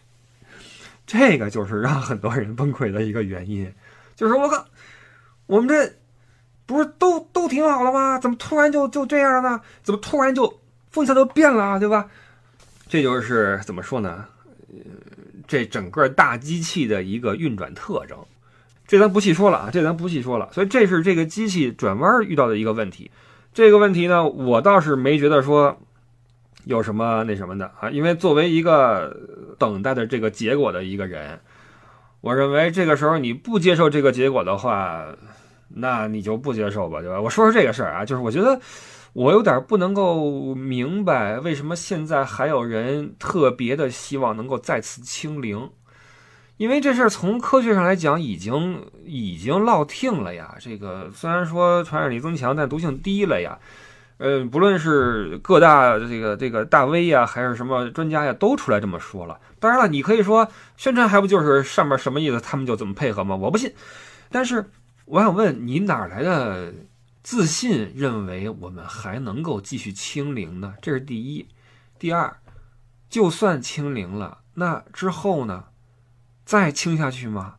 [1.07, 3.71] 这个就是让很多人崩溃的一个原因，
[4.15, 4.69] 就是我靠，
[5.45, 5.97] 我们这
[6.65, 8.19] 不是都都挺好的吗？
[8.19, 9.61] 怎么突然就就这样了呢？
[9.83, 12.09] 怎么突然就风向都变了，对吧？
[12.89, 14.25] 这就是怎么说呢？
[14.69, 14.79] 呃，
[15.47, 18.17] 这整个大机器的一个运转特征，
[18.87, 20.49] 这咱不细说了啊，这咱不细说了。
[20.55, 23.11] 所以这是这个机器转弯遇到的一个问题。
[23.57, 25.79] 这个问题呢，我倒是没觉得说
[26.65, 29.17] 有什么那什么的啊，因为作为一个
[29.59, 31.41] 等待的这个结果的一个人，
[32.21, 35.07] 我认为这个时候你不接受这个结果的话，
[35.69, 37.19] 那你就不接受吧，对吧？
[37.19, 38.61] 我说说这个事儿啊，就是我觉得
[39.15, 45.71] 我有点不能够明白，为什么现在还有人特别的希望能够再次清零，
[46.57, 50.55] 因为这事儿从科学上来讲，已经已经落听了呀。
[50.59, 53.59] 这个虽然说传染力增强，但毒性低了呀。
[54.19, 59.39] 呃，不论是各大这个这个大 V 呀，还是什么专家呀，都出来这么说了。
[59.61, 63.37] 当然了，你可以说宣传还不就是上面什么意思，他们就怎么配合吗？
[63.37, 63.75] 我不信。
[64.31, 64.71] 但是
[65.05, 66.73] 我想问你，哪来的
[67.23, 70.73] 自信，认为我们还能够继续清零呢？
[70.81, 71.47] 这是第一。
[71.99, 72.39] 第二，
[73.11, 75.65] 就算清零了，那之后呢？
[76.47, 77.57] 再清下去吗？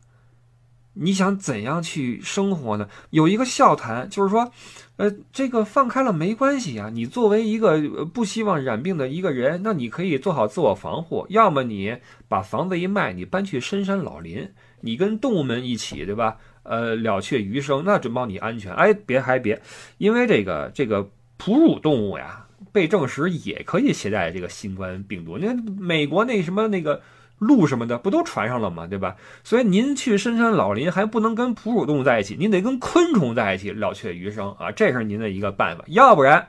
[1.00, 2.89] 你想怎样去生活呢？
[3.12, 4.52] 有一个笑谈，就是说，
[4.95, 6.89] 呃，这个放开了没关系呀。
[6.91, 11.28] 你作为一个不希望染病的一个人，那你可以做好自我防护。
[11.30, 11.97] 要么你
[12.28, 14.50] 把房子一卖，你搬去深山老林，
[14.82, 16.38] 你跟动物们一起，对吧？
[16.63, 18.73] 呃，了却余生，那准保你安全。
[18.73, 19.62] 哎，别还别，
[20.00, 25.38] 因为这个这个哺乳动物呀，被证实也可以携带这个新冠病毒。
[25.38, 27.04] 你看美国那什么那个。
[27.39, 28.88] 鹿什么的不都传上了吗？
[28.88, 29.15] 对吧？
[29.43, 34.71] 所以您去深山老林还不能跟哺乳动物在一起，您得跟昆虫在一起了却余生啊！
[34.71, 35.84] 这是您的一个办法。
[35.88, 36.47] 要不然，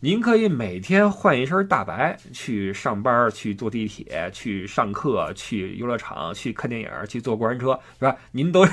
[0.00, 8.16] 您可以每天换一身大白去上班、去坐地铁、去上课、去游乐场、去看电影、去坐过山车，是吧？
[8.32, 8.66] 您都，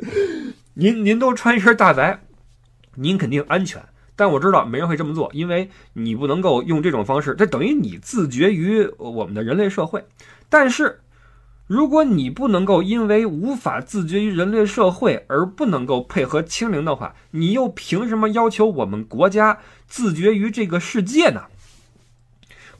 [0.74, 2.20] 您您都穿一身大白，
[2.94, 3.82] 您肯定安全。
[4.16, 10.04] 但我知道没人会这么做，因为你不能够用这种方式，这等于你自绝于我们的人类社会。
[10.48, 11.00] 但是，
[11.66, 21.42] 如果你不能够因为无法自绝于人类社会而不能够配合清零的话，你又凭什么要求我们国家自绝于这个世界呢？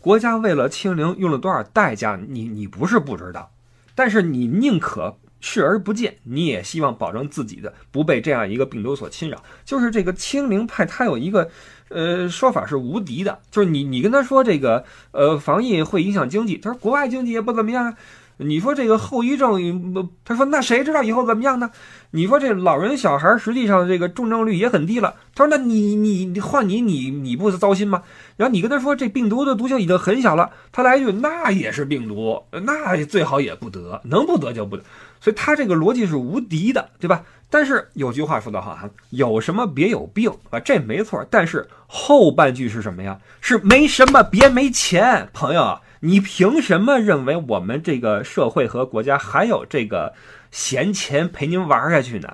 [0.01, 3.51] 国家为了清零用了多少代价，你你不是不知道，
[3.95, 5.19] 但是你宁可。
[5.49, 9.41] 视而不见，你也希望保证自己的不被这样一个病毒所侵扰。
[9.65, 11.49] 就是这个清零派，他有一个
[11.89, 17.97] 呃说法是无敌的，就是你你跟他说这个呃防疫会影响经济，他说国外经济也不怎么样啊。
[18.39, 21.71] 你说这个后遗症，他说那谁知道以后怎么样呢？
[22.11, 25.15] 你说这老人小孩实际上这个重症率也很低了。
[25.35, 28.03] 他说那你你换你你你不是糟心吗？
[28.37, 34.83] 然后你跟他说这病毒的毒性已经很小了，他来一句那也是病毒，那最好也不得，能不得就不得。
[35.21, 37.25] 所以他这个逻辑是无敌的，对吧？
[37.49, 41.25] 但是有句话说得好啊，有什么别有病啊，这没错。
[41.31, 43.21] 但是后半句是什么呀？
[43.41, 45.81] 是没什么别没钱，朋友。
[46.01, 50.15] 你凭什么认为我们这个社会和国家还有这个
[50.51, 52.29] 闲钱陪您玩下去呢？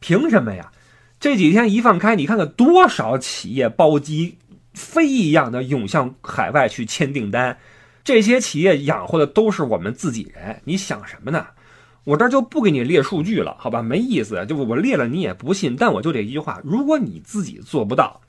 [0.00, 0.72] 凭什么呀？
[1.20, 4.38] 这几天一放开，你看看多少企业包机
[4.72, 7.58] 飞一样的涌向海外去签订单，
[8.02, 10.62] 这些企业养活的都是我们自己人。
[10.64, 11.46] 你想什么呢？
[12.04, 13.82] 我这就不给你列数据了，好吧？
[13.82, 15.76] 没意思，就我列了你也不信。
[15.76, 18.20] 但我就这一句话：如果你自己做不到。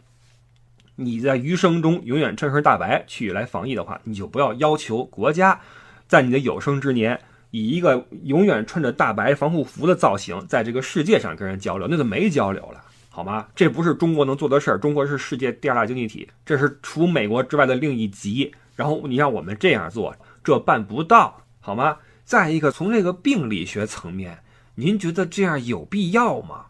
[0.98, 5.60] 你在余生中永远穿身大白去来防疫的话，你就不要要求国家
[6.08, 13.48] 在你的有生之年以一个永远穿着大白防护服的造型在这个世界上跟人交流，那就没交流了，好吗？
[13.56, 14.78] 这不是中国能做的事儿。
[14.78, 18.54] 中国是世界第二大经济体，这是除美国之外的另一极。
[18.76, 21.98] 然后你让我们这样做，这办不到，好吗？
[22.24, 24.40] 再一个，从这个病理学层面，
[24.76, 26.66] 您觉得这样有必要吗？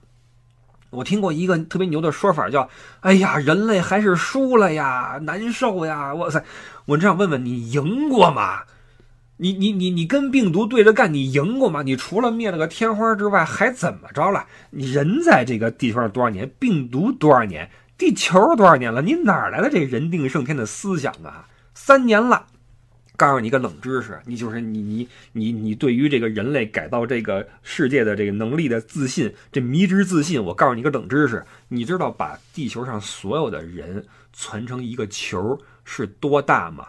[0.90, 6.44] 我听过一个特别牛的说法，叫“哎呀，人类还是输了呀，难受呀！”哇塞，
[6.86, 8.64] 我这样问问你，赢过吗？
[9.38, 11.82] 你你你你跟病毒对着干，你赢过吗？
[11.82, 14.46] 你除了灭了个天花之外，还怎么着了？
[14.72, 16.52] 你人在这个地球上多少年？
[16.60, 17.72] 病毒多少年？
[17.98, 19.02] 地球多少年了？
[19.02, 21.48] 你哪来的这人定胜天的思想啊？
[21.74, 22.48] 三年了。
[23.22, 30.44] 告诉你一个冷知识，你就是你你你你对于这个人类改造这个世界的这个能力的自信，这迷之自信。
[30.44, 36.88] 我告诉你一个冷知识，你知道把地球上所有的人攒成一个球是多大吗？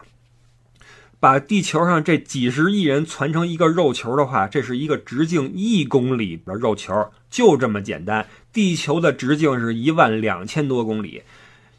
[1.19, 8.25] 把地球上这几十亿人攒成一个肉球的话，这是一个直径一公里的肉球，就这么简单。
[8.51, 11.21] 地球的直径是一万两千多公里。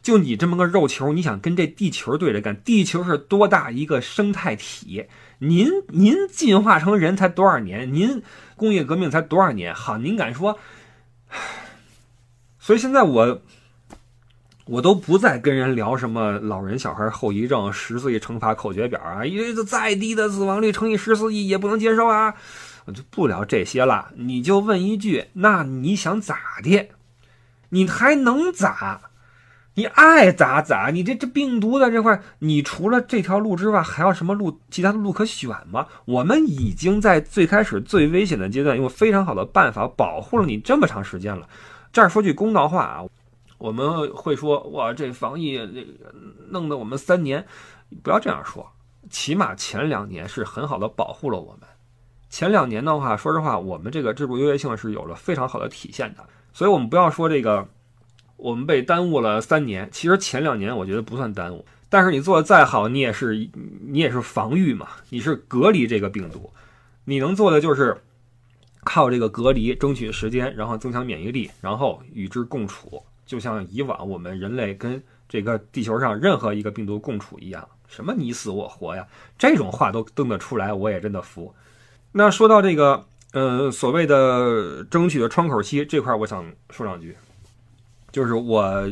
[0.05, 2.55] 就你这么个肉球，你想跟这地球对着干？
[2.63, 5.07] 地球是多大一个生态体？
[5.39, 7.91] 您您进化成人才多少年？
[7.95, 8.23] 您
[8.55, 9.75] 工业革命才多少年？
[9.75, 10.59] 好，您敢说？
[12.59, 13.41] 所以现在我
[14.67, 22.35] 我都不再跟人聊什么老人小孩后遗症、十四亿乘法口诀表啊，因为再低的死亡率乘以十四亿也不能接受啊，
[22.85, 24.13] 我就不聊这些了。
[24.17, 26.91] 你就问一句，那你想咋的？
[27.71, 29.01] 你还能咋？
[29.77, 34.61] 你爱咋咋，你这这病毒在这块，你除了这条路之外，还有什么路？
[34.71, 35.87] 其他的路可选吗？
[36.05, 41.49] 我们已经在最开始最危险的阶段，用非常好的办法保护了你这么长时间了。
[41.93, 43.05] 这儿说句公道话啊，
[43.59, 45.85] 我们会说哇，这防疫这
[46.51, 47.45] 弄得我们三年，
[48.03, 48.71] 不要这样说，
[49.11, 51.69] 起码前两年是很好的保护了我们。
[52.31, 56.25] 前两年的话，说实话，我们这个制度优越性是有了非常好的体现的。
[56.53, 57.67] 所以，我们不要说这个
[58.37, 61.65] 我们被耽误了三年，其实前两年我觉得不算耽误。
[61.89, 63.49] 但是你做的再好，你也是
[63.87, 66.51] 你也是防御嘛，你是隔离这个病毒，
[67.05, 67.97] 你能做的就是
[68.83, 77.69] 靠这个隔离争取时间，然后增强免疫力，然后与之共处，就像以往我们人类跟这个地球上任何一个病毒共处一样。
[77.87, 79.07] 什么你死我活呀，
[79.39, 81.55] 这种话都登得出来，我也真的服。
[82.11, 87.17] 那说到这个，呃，所谓的争取的窗口期这块，我想说两句，
[88.15, 88.89] 就是我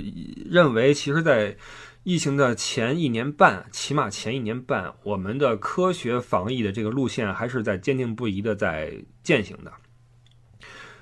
[0.51, 1.57] 认为，其实，在
[2.03, 8.93] 疫情的前一年半，起码前一年半，我们的科学防疫的这个路线还是在坚定不移的在
[9.23, 9.73] 践行的。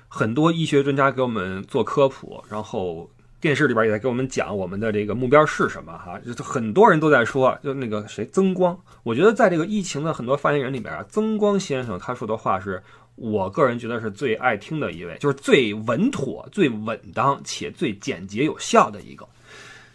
[0.07, 3.09] 很多医学专家给我们做科普，然后
[3.39, 6.19] 电视里边也在给我们讲我们的这个目标是什么哈。
[6.19, 12.83] 就很多人都在说，就那个谁曾光，我觉得在这个疫情的很多发言人里边啊，曾光先生他说的话是
[13.21, 19.29] 我个人觉得是最爱听的一位，就是最稳妥、最稳当且最简洁有效的一个。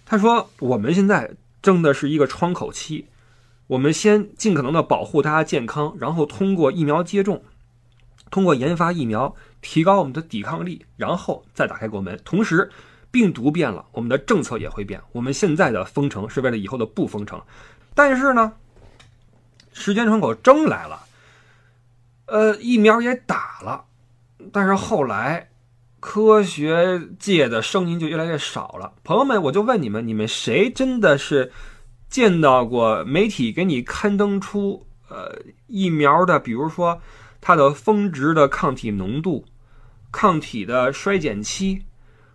[0.05, 3.07] 他说：“我们现在争的是一个窗口期，
[3.66, 7.43] 我们先尽可能的保护大家健康，然后通过疫苗接种，
[8.31, 12.16] 通过研发疫苗，提高我们的抵抗力，然后再打开国门。
[12.24, 12.70] 同时，
[13.11, 15.01] 病毒变了，我们的政策也会变。
[15.11, 17.43] 我们现在的封城是为了以后的不封城，
[17.93, 18.53] 但是呢，
[19.72, 21.06] 时间窗口争来了，
[22.27, 23.85] 呃，疫苗也打了，
[24.53, 25.49] 但是后来。”
[25.99, 31.51] 科学界的声音就越来越少了，朋友们，我就问你们，你们谁真的是
[32.09, 37.01] 见到过媒体给你刊登出呃疫苗的，比如说
[37.41, 39.47] 它的峰值的抗体浓度、
[40.12, 41.83] 抗体的衰减期，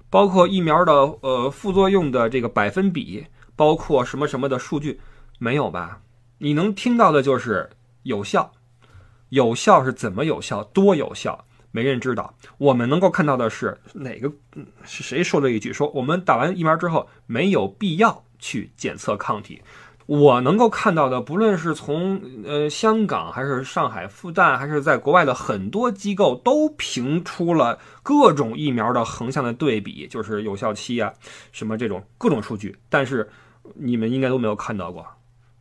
[0.09, 3.25] 包括疫苗的呃副作用的这个百分比，
[3.55, 4.99] 包括什么什么的数据，
[5.39, 6.01] 没有吧？
[6.39, 7.69] 你能听到的就是
[8.03, 8.51] 有效，
[9.31, 11.45] 有效是怎么有效，多有效？
[11.71, 14.29] 没人知道，我们能够看到的是哪个
[14.83, 19.61] 是谁说了一句说我们打完疫苗之后没有必要去检测抗体。
[20.05, 31.13] 我能够看到的，不论是从呃香港还是上海复旦，还是在国外的很多机构，都评出了各种疫苗的横向的对比，就是有效期啊，
[31.53, 32.77] 什么这种各种数据。
[32.89, 33.29] 但是
[33.75, 35.07] 你们应该都没有看到过，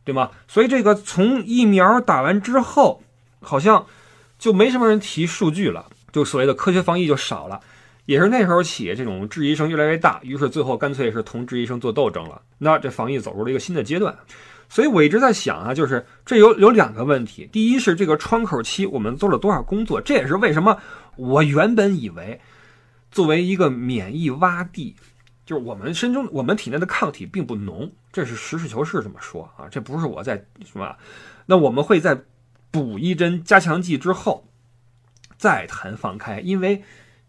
[0.03, 0.29] 对吗？
[0.49, 3.01] 所以这个从疫苗打完之后，
[3.41, 3.85] 好像
[4.39, 5.87] 就没什么人提数据了。
[6.11, 7.59] 就所谓的科学防疫就少了，
[8.05, 12.41] 也是那时候起，这种质疑声越来越大，于是最后干脆是同质疑声做斗争了。
[12.57, 14.13] 那这防疫走入了一个新的阶段，
[14.67, 20.77] 所以我一直在想啊，就是这有有两个问题，第一是这个窗口期我们做了多少工作，这也是为什么
[21.15, 22.41] 我原本以为
[23.09, 24.93] 作为一个免疫洼地，
[25.45, 30.35] 就是我们身中我们体内的抗体并不浓，这是实事求是这么说啊，这不是我在
[30.65, 30.93] 什么，
[31.45, 32.21] 那我们会在
[32.71, 34.47] 补一针加强剂之后。
[35.37, 36.83] 再谈放开，因为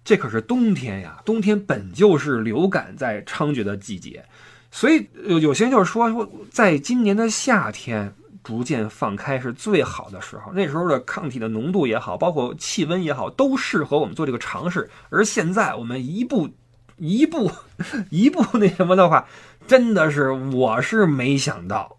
[0.05, 4.23] 这可是冬天呀，冬天本就是流感在猖獗的季节，
[4.71, 8.15] 所以有有些人就是说说，在今年的夏天
[8.45, 14.91] 逐渐放开是最好的时候，那时候的抗体的浓度也好，包括气温也好，都适合我们做这个尝试。
[15.09, 16.51] 而现在我们一步
[16.99, 17.51] 一步
[18.11, 19.27] 一步那什么的话，
[19.67, 21.97] 真的是我是没想到，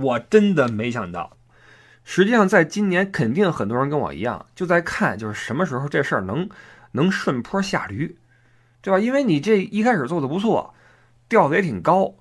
[0.00, 1.36] 我真的没想到。
[2.04, 6.48] 实际上，在今年肯定很多人跟我一样，就在看，就是什么时候这事儿能
[6.90, 8.16] 能顺坡下驴，
[8.80, 8.98] 对吧？
[8.98, 10.74] 因为你这一开始做的不错，
[11.28, 12.12] 调子也挺高，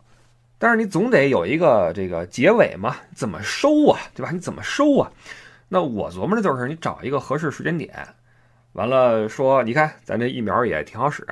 [0.59, 4.29] 但是你总得有一个这个结尾嘛，怎么收啊，对吧？
[4.31, 5.11] 你怎么收啊？
[5.67, 7.91] 那我琢磨的就是，你找一个合适时间点，
[8.73, 11.25] 完了说，你看咱这疫苗也挺好使，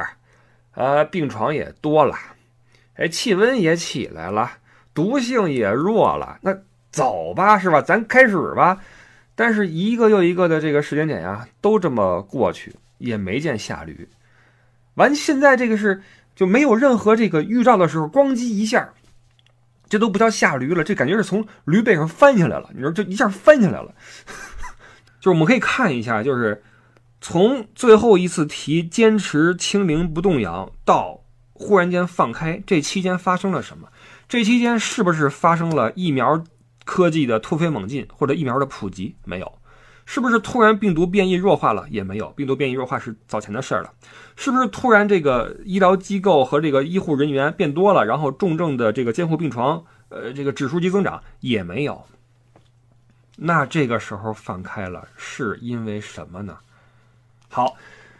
[0.73, 2.17] 呃，病床也多了，
[2.95, 4.51] 哎，气温也起来了，
[4.93, 6.57] 毒性也弱了，那。
[6.91, 7.81] 走吧，是吧？
[7.81, 8.79] 咱开始吧。
[9.35, 14.07] 但是一个又一个的这个时间点呀，都这么过去，也没见下驴。
[14.95, 16.01] 完，现在这个是
[16.35, 18.89] 就没有任何这个预兆的时候，咣叽一下，
[19.87, 22.69] 这都不叫下驴了，这感觉是从驴背上翻下来了。
[22.75, 23.93] 你说这一下翻下来了，
[25.21, 26.61] 就是我们可以看一下，就是
[27.21, 31.21] 从最后一次提坚持清零不动摇到
[31.53, 33.87] 忽然间放开，这期间发生了什么？
[34.27, 36.43] 这期间是不是发生了疫苗？
[36.89, 39.59] 科技的突飞猛进，或者疫苗的普及没有，
[40.07, 41.85] 是不是突然病毒变异弱化了？
[41.91, 43.93] 也没有，病毒变异弱化是早前的事儿了。
[44.35, 52.03] 是不是突然这个医疗机构和这个医护人员变多了，然后重症的这个监护病床，呃，这个指数级增长也没有。
[53.35, 56.57] 那这个时候放开了，是因为什么呢？
[57.49, 57.75] 好，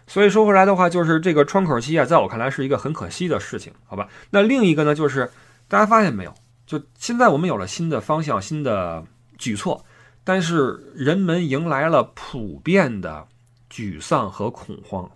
[0.06, 4.08] 所以说回来的话，就是这个窗口期啊，在我看来是一个很可惜的事情，好吧？
[4.30, 5.32] 那另一个呢，就是
[5.68, 6.34] 大家发现没有？
[6.70, 9.04] 就现在我们有了新的方向、新的
[9.40, 9.84] 举措，
[10.24, 13.28] 但是人们迎来了普遍的
[13.72, 15.10] 沮丧和恐慌。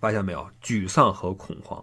[0.00, 0.48] 发现没有？
[0.60, 1.80] 沮丧和恐慌。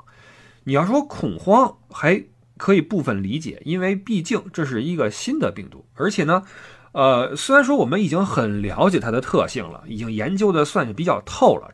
[0.65, 2.21] 你要说恐慌，还
[2.57, 6.43] 可以部分理解，因为毕竟这是一个新的病毒，而且呢，
[6.91, 11.73] 呃，虽然说我们已经很了解它的特性了，已经研究的算是比较透了，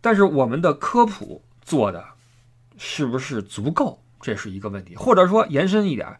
[0.00, 2.04] 但是我们的科普做的
[2.76, 4.02] 是不是足够？
[4.22, 4.96] 这是一个问题。
[4.96, 6.16] 或者说延伸一点，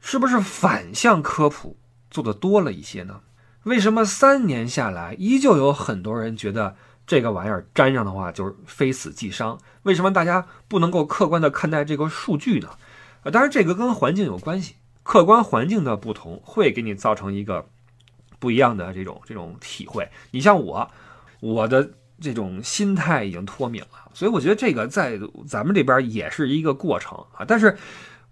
[0.00, 1.76] 是不是反向科普
[2.10, 3.20] 做的多了一些呢？
[3.64, 6.76] 为什么三年下来，依旧有很多人觉得？
[7.06, 9.58] 这个玩意儿沾上的话就是非死即伤。
[9.82, 12.68] 为什么大家不能够客观的看待这个数据呢？
[13.24, 17.68] 啊，当然这个跟环境有关系，客观环境的不同会给你造成一个
[18.38, 20.08] 不一样的这种这种体会。
[20.30, 20.88] 你像我，
[21.40, 21.90] 我的
[22.20, 25.18] 这种心态已经脱敏了，所以我觉得这个在
[25.48, 27.44] 咱们这边也是一个过程啊。
[27.46, 27.76] 但是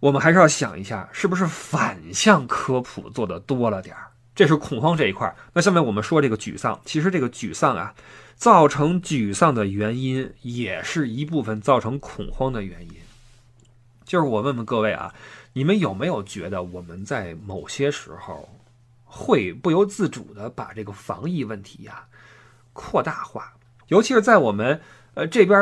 [0.01, 4.09] 我们还是要想一下，是不是反向科普做的多了点儿？
[4.35, 5.35] 这是恐慌这一块。
[5.53, 7.95] 那下面我们说这个沮丧，其实这个沮丧啊。
[8.37, 12.95] 造成沮丧的原因，也是一部分造成恐慌的原因。
[14.05, 15.13] 就是我问问各位啊，
[15.55, 18.49] 你们有没有觉得我们在某些时候
[19.05, 22.05] 会不由自主的把这个防疫问题呀
[22.73, 23.53] 扩大化？
[23.89, 24.81] 尤其是在我们
[25.15, 25.59] 呃这边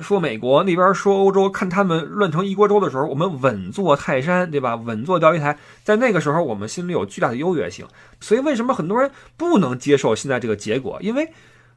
[0.00, 4.76] 说美国，那边说欧洲，看他们乱成一锅粥的时候，我们稳坐泰山，对吧？
[4.76, 7.86] 稳坐钓鱼台，在那个时候，我们心里有巨大的优越性。
[8.20, 10.98] 所以，为什么很多人不能接受现在这个结果？
[11.02, 11.32] 因为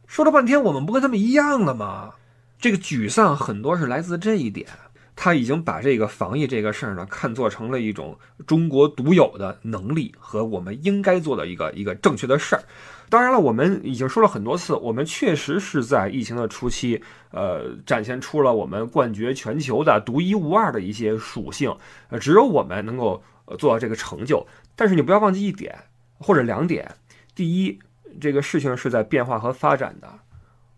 [0.06, 2.12] 说了半天，我们不跟他们一样了吗？
[2.60, 4.68] 这个沮丧很多是来自这一点。
[5.16, 12.64] 他已经把这个防疫这个事儿呢，看作成了一种中国独有的能力和我们应该做的一个一个正确的事儿。
[13.10, 17.02] 当然了，我们已经说了很多次，我们确实是在疫情的初期，
[17.32, 21.76] 呃，展现出了我们冠绝全球的独一无二的一些属性。
[22.10, 23.24] 呃，只有我们能够
[23.58, 24.46] 做到这个成就。
[24.76, 25.76] 但是你不要忘记一点
[26.18, 26.96] 或者两点：
[27.34, 27.80] 第一。
[28.18, 30.08] 这个事情是在变化和发展的，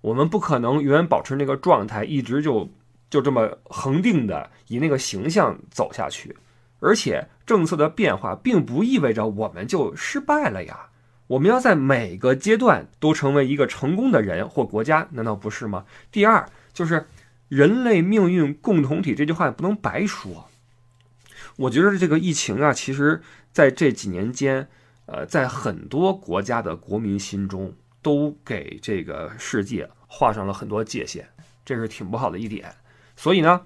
[0.01, 2.67] 我们不可能永远保持那个状态，一直就
[3.09, 6.35] 就这么恒定的以那个形象走下去。
[6.79, 10.89] 而且政策的变化并不意味着我们就失败了呀。
[11.27, 15.85] 我们要在每个阶段都成为一个成功的人或国家，难道不是吗？
[16.11, 17.07] 第二就是
[17.47, 20.49] 人类命运共同体这句话也不能白说。
[21.55, 24.67] 我觉得这个疫情啊，其实在这几年间。
[25.09, 31.25] 呃，在很多国家的国民心中，都给这个世界画上了很多界限，
[31.63, 32.69] 这是挺不好的一点。
[33.17, 33.59] 所以呢，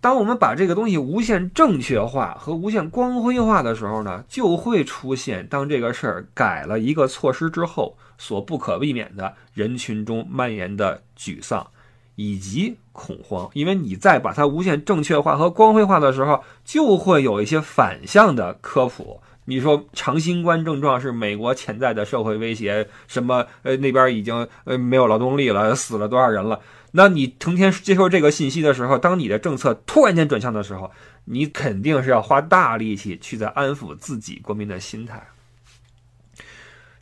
[0.00, 11.66] 当我们把这个东西无限正确化和无限光辉化的时候呢，就会出现当这个事儿改了一个措施之后，所不可避免的人群中蔓延的沮丧
[12.14, 13.50] 以及恐慌。
[13.54, 19.20] 因为你在把它无限正确化和光辉化的时候，就会有一些反向的科普。
[19.44, 26.60] 你说长新冠症状是美国潜在的社会威胁，什么呃那边已经呃没有劳动力了，死了多少人了？
[26.92, 30.90] 那你成天接受这个信息的时候，当你的政策突然间转向的时候，
[31.24, 35.26] 你肯定是要花大力气去在安抚自己国民的心态。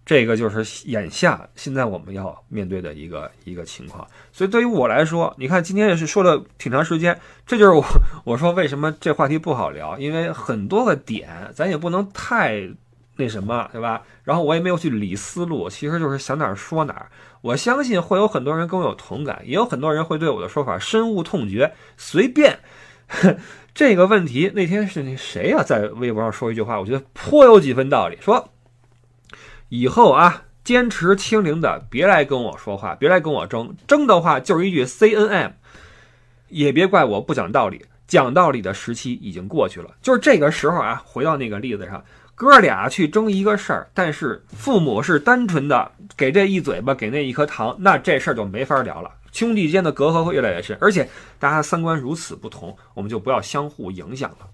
[0.07, 7.85] 这个就是眼下现在我们要面对的一个一个情况，所以对于我来说，你看今天也是说了挺长时间，这就是我
[8.25, 12.69] 我说为什么这话题不好聊，因为很多个点咱也不能太
[13.21, 14.03] 那什么，对吧？
[14.25, 17.11] 然后我也没有去理思路，其实就是想哪儿说哪儿。
[17.43, 21.73] 我相信会有很多人跟我有同感，也有很多人会对我的说法深恶痛绝。
[21.97, 22.59] 随便
[23.73, 28.49] 这个问题，那天是那谁呀，在微博上说一句话，我觉得颇有几分道理，说。
[29.69, 35.51] 以后啊，坚持清零的，别来跟我说话，别来跟我争，争的话就是一句 C N M，
[36.49, 39.95] 也别怪我不讲道理，讲道理的时期已经过去了。
[40.03, 42.05] 就是这个时候啊，回到那个例子上，
[42.41, 51.07] 哥俩去争一个事儿，但是父母是单纯的给这一嘴巴，给那一颗糖，那这事儿就没法聊了，兄弟间的隔阂会越来越深，而且
[51.39, 54.49] 大家三观如此不同，我们就不要相互影响了。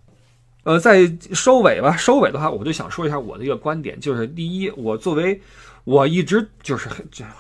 [0.64, 5.40] 呃，在收尾吧，收尾的话，我就想说一下我的一个观点，就是第一，我作为
[5.84, 6.88] 我一直就是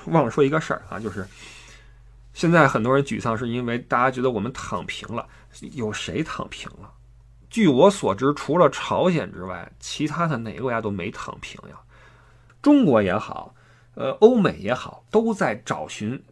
[0.04, 1.26] 忘了说一个事儿啊，就是
[2.34, 5.26] 现在很多人沮丧，是因为大家觉得我们躺平了，
[5.72, 6.88] 有谁躺平了？
[7.56, 11.76] 据我所知，除了朝鲜之外，其他的哪个国家都没躺平呀？
[12.60, 13.54] 中国也好，
[13.94, 16.22] 呃，欧美也好，都在找寻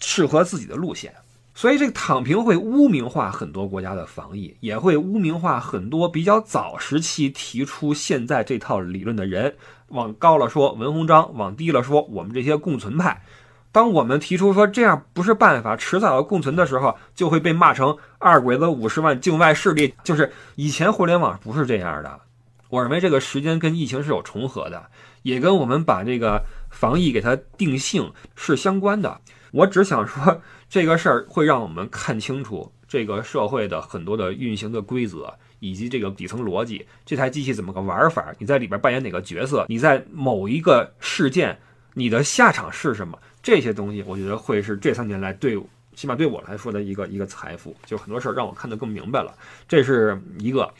[0.00, 1.14] 适合自己的路线。
[1.54, 9.54] 所以这个躺平会污名化很多国家的防疫，也会污名化很多比较早时期提出现在这套理论的人。
[9.90, 13.22] 往高了说文鸿章，往低了说我们这些共存派。
[13.72, 19.94] 当我们提出说这样不是办法，迟早要共存的时候，就会被骂成二鬼子五十万境外势力。
[20.04, 22.20] 就是以前互联网不是这样的，
[22.68, 24.90] 我认为这个时间跟疫情是有重合的，
[25.22, 29.20] 也跟我们把这个防疫给它定性是相关的。
[29.52, 36.86] 我只想说，这个事儿会让我们看清楚这个社会的很多的运行的规则，以及这个底层逻辑。
[37.06, 38.34] 这台机器怎么个玩法？
[38.38, 39.64] 你在里边扮演哪个角色？
[39.68, 41.58] 你在某一个事件，
[41.94, 43.18] 你的下场是什么？
[43.42, 45.58] 这些东西，我觉得会是这三年来对，
[45.94, 47.74] 起码对我来说的一个一个财富。
[47.84, 49.34] 就很多事儿让我看得更明白了，
[49.66, 50.72] 这是一个。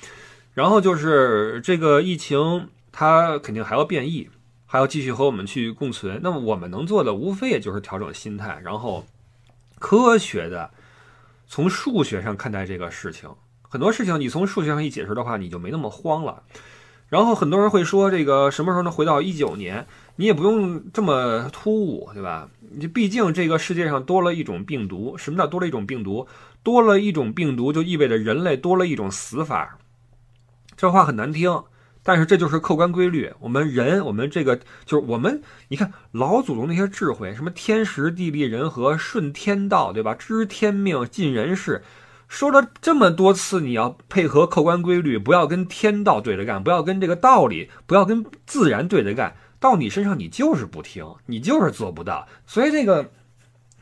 [0.55, 4.31] 然后就是这个疫情，它肯定还要变异。
[4.65, 9.05] 还要继续和我们去共存，那么我们能做的无非也就是调整心态，然后
[9.79, 10.71] 科学的
[11.47, 13.29] 从数学上看待这个事情。
[13.61, 16.43] 很多事情你从数学上一解释的话，你就没那么慌了。
[17.13, 19.87] 然后很多人会说，这个什么时候能回到一九年？
[20.17, 22.49] 你也不用这么突兀，对吧？
[22.71, 25.15] 你毕竟这个世界上多了一种病毒。
[25.19, 26.27] 什么叫多了一种病毒？
[26.63, 29.77] 多了一种病毒就意味着人类多了一种死法。
[30.75, 31.65] 这话很难听。
[32.03, 33.31] 但是这就是客观规律。
[33.41, 34.57] 我们人，我们这个
[34.87, 40.15] 就是我们，你看老祖宗那些智慧，什么天时地利人和、顺天道，对吧？
[40.15, 41.85] 知天命、尽人事，
[42.33, 49.37] 说了这么多次，你要配合客观规律，不要跟天道对着干，不要跟这个道理，不要跟自然对着干。
[49.61, 52.27] 到你身上，你就是不听，你就是做不到。
[52.47, 53.11] 所以这个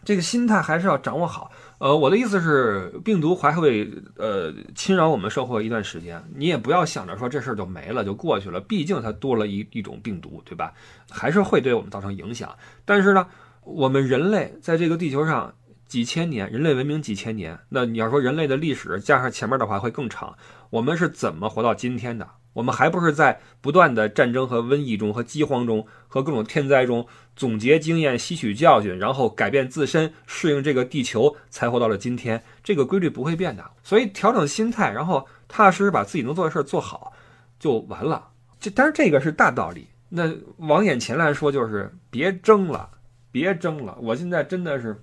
[0.04, 1.52] 这个心态还是要掌握好。
[1.78, 10.72] 呃，我的意思是，病毒还会呃侵扰我们社会一段时间，你也不要想着说这事儿就没了就过去了，毕竟它多了一一种病毒，对吧？
[11.08, 12.52] 还是会对我们造成影响。
[12.84, 13.28] 但是呢，
[13.62, 15.54] 我们人类在这个地球上
[15.90, 20.38] 几千年，人类文明几千年，那你要说人类的历史加上前面的话会更长，
[20.70, 22.30] 我们是怎么活到今天的？
[22.52, 32.40] 我们还不是在不断的战争和瘟疫中、和饥荒中、和各种天灾中总结经验、吸取教训，然后改变自身、适应这个地球，才活到了今天。
[32.62, 33.68] 这个规律不会变的。
[33.82, 37.12] 所以调整心态，然后踏踏实实把自己能做的事做好，
[37.58, 38.28] 就完了。
[38.60, 39.88] 这当然这个是大道理。
[40.08, 42.88] 那往眼前来说，就是别争了，
[43.32, 43.98] 别争了。
[44.00, 45.02] 我现在真的是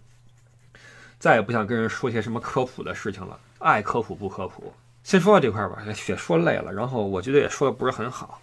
[1.19, 4.73] 再也不想跟人说些什么科普的事情了，爱科普不科普。
[5.03, 8.41] 先说到这块儿吧，也说累了，然后我觉得也说的不是很好。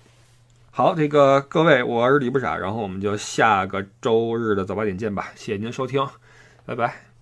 [0.71, 6.05] 好，这个各位，我是李不傻，然后我们就下个周日的早八点见吧，谢谢您收听，
[6.65, 7.14] 拜拜。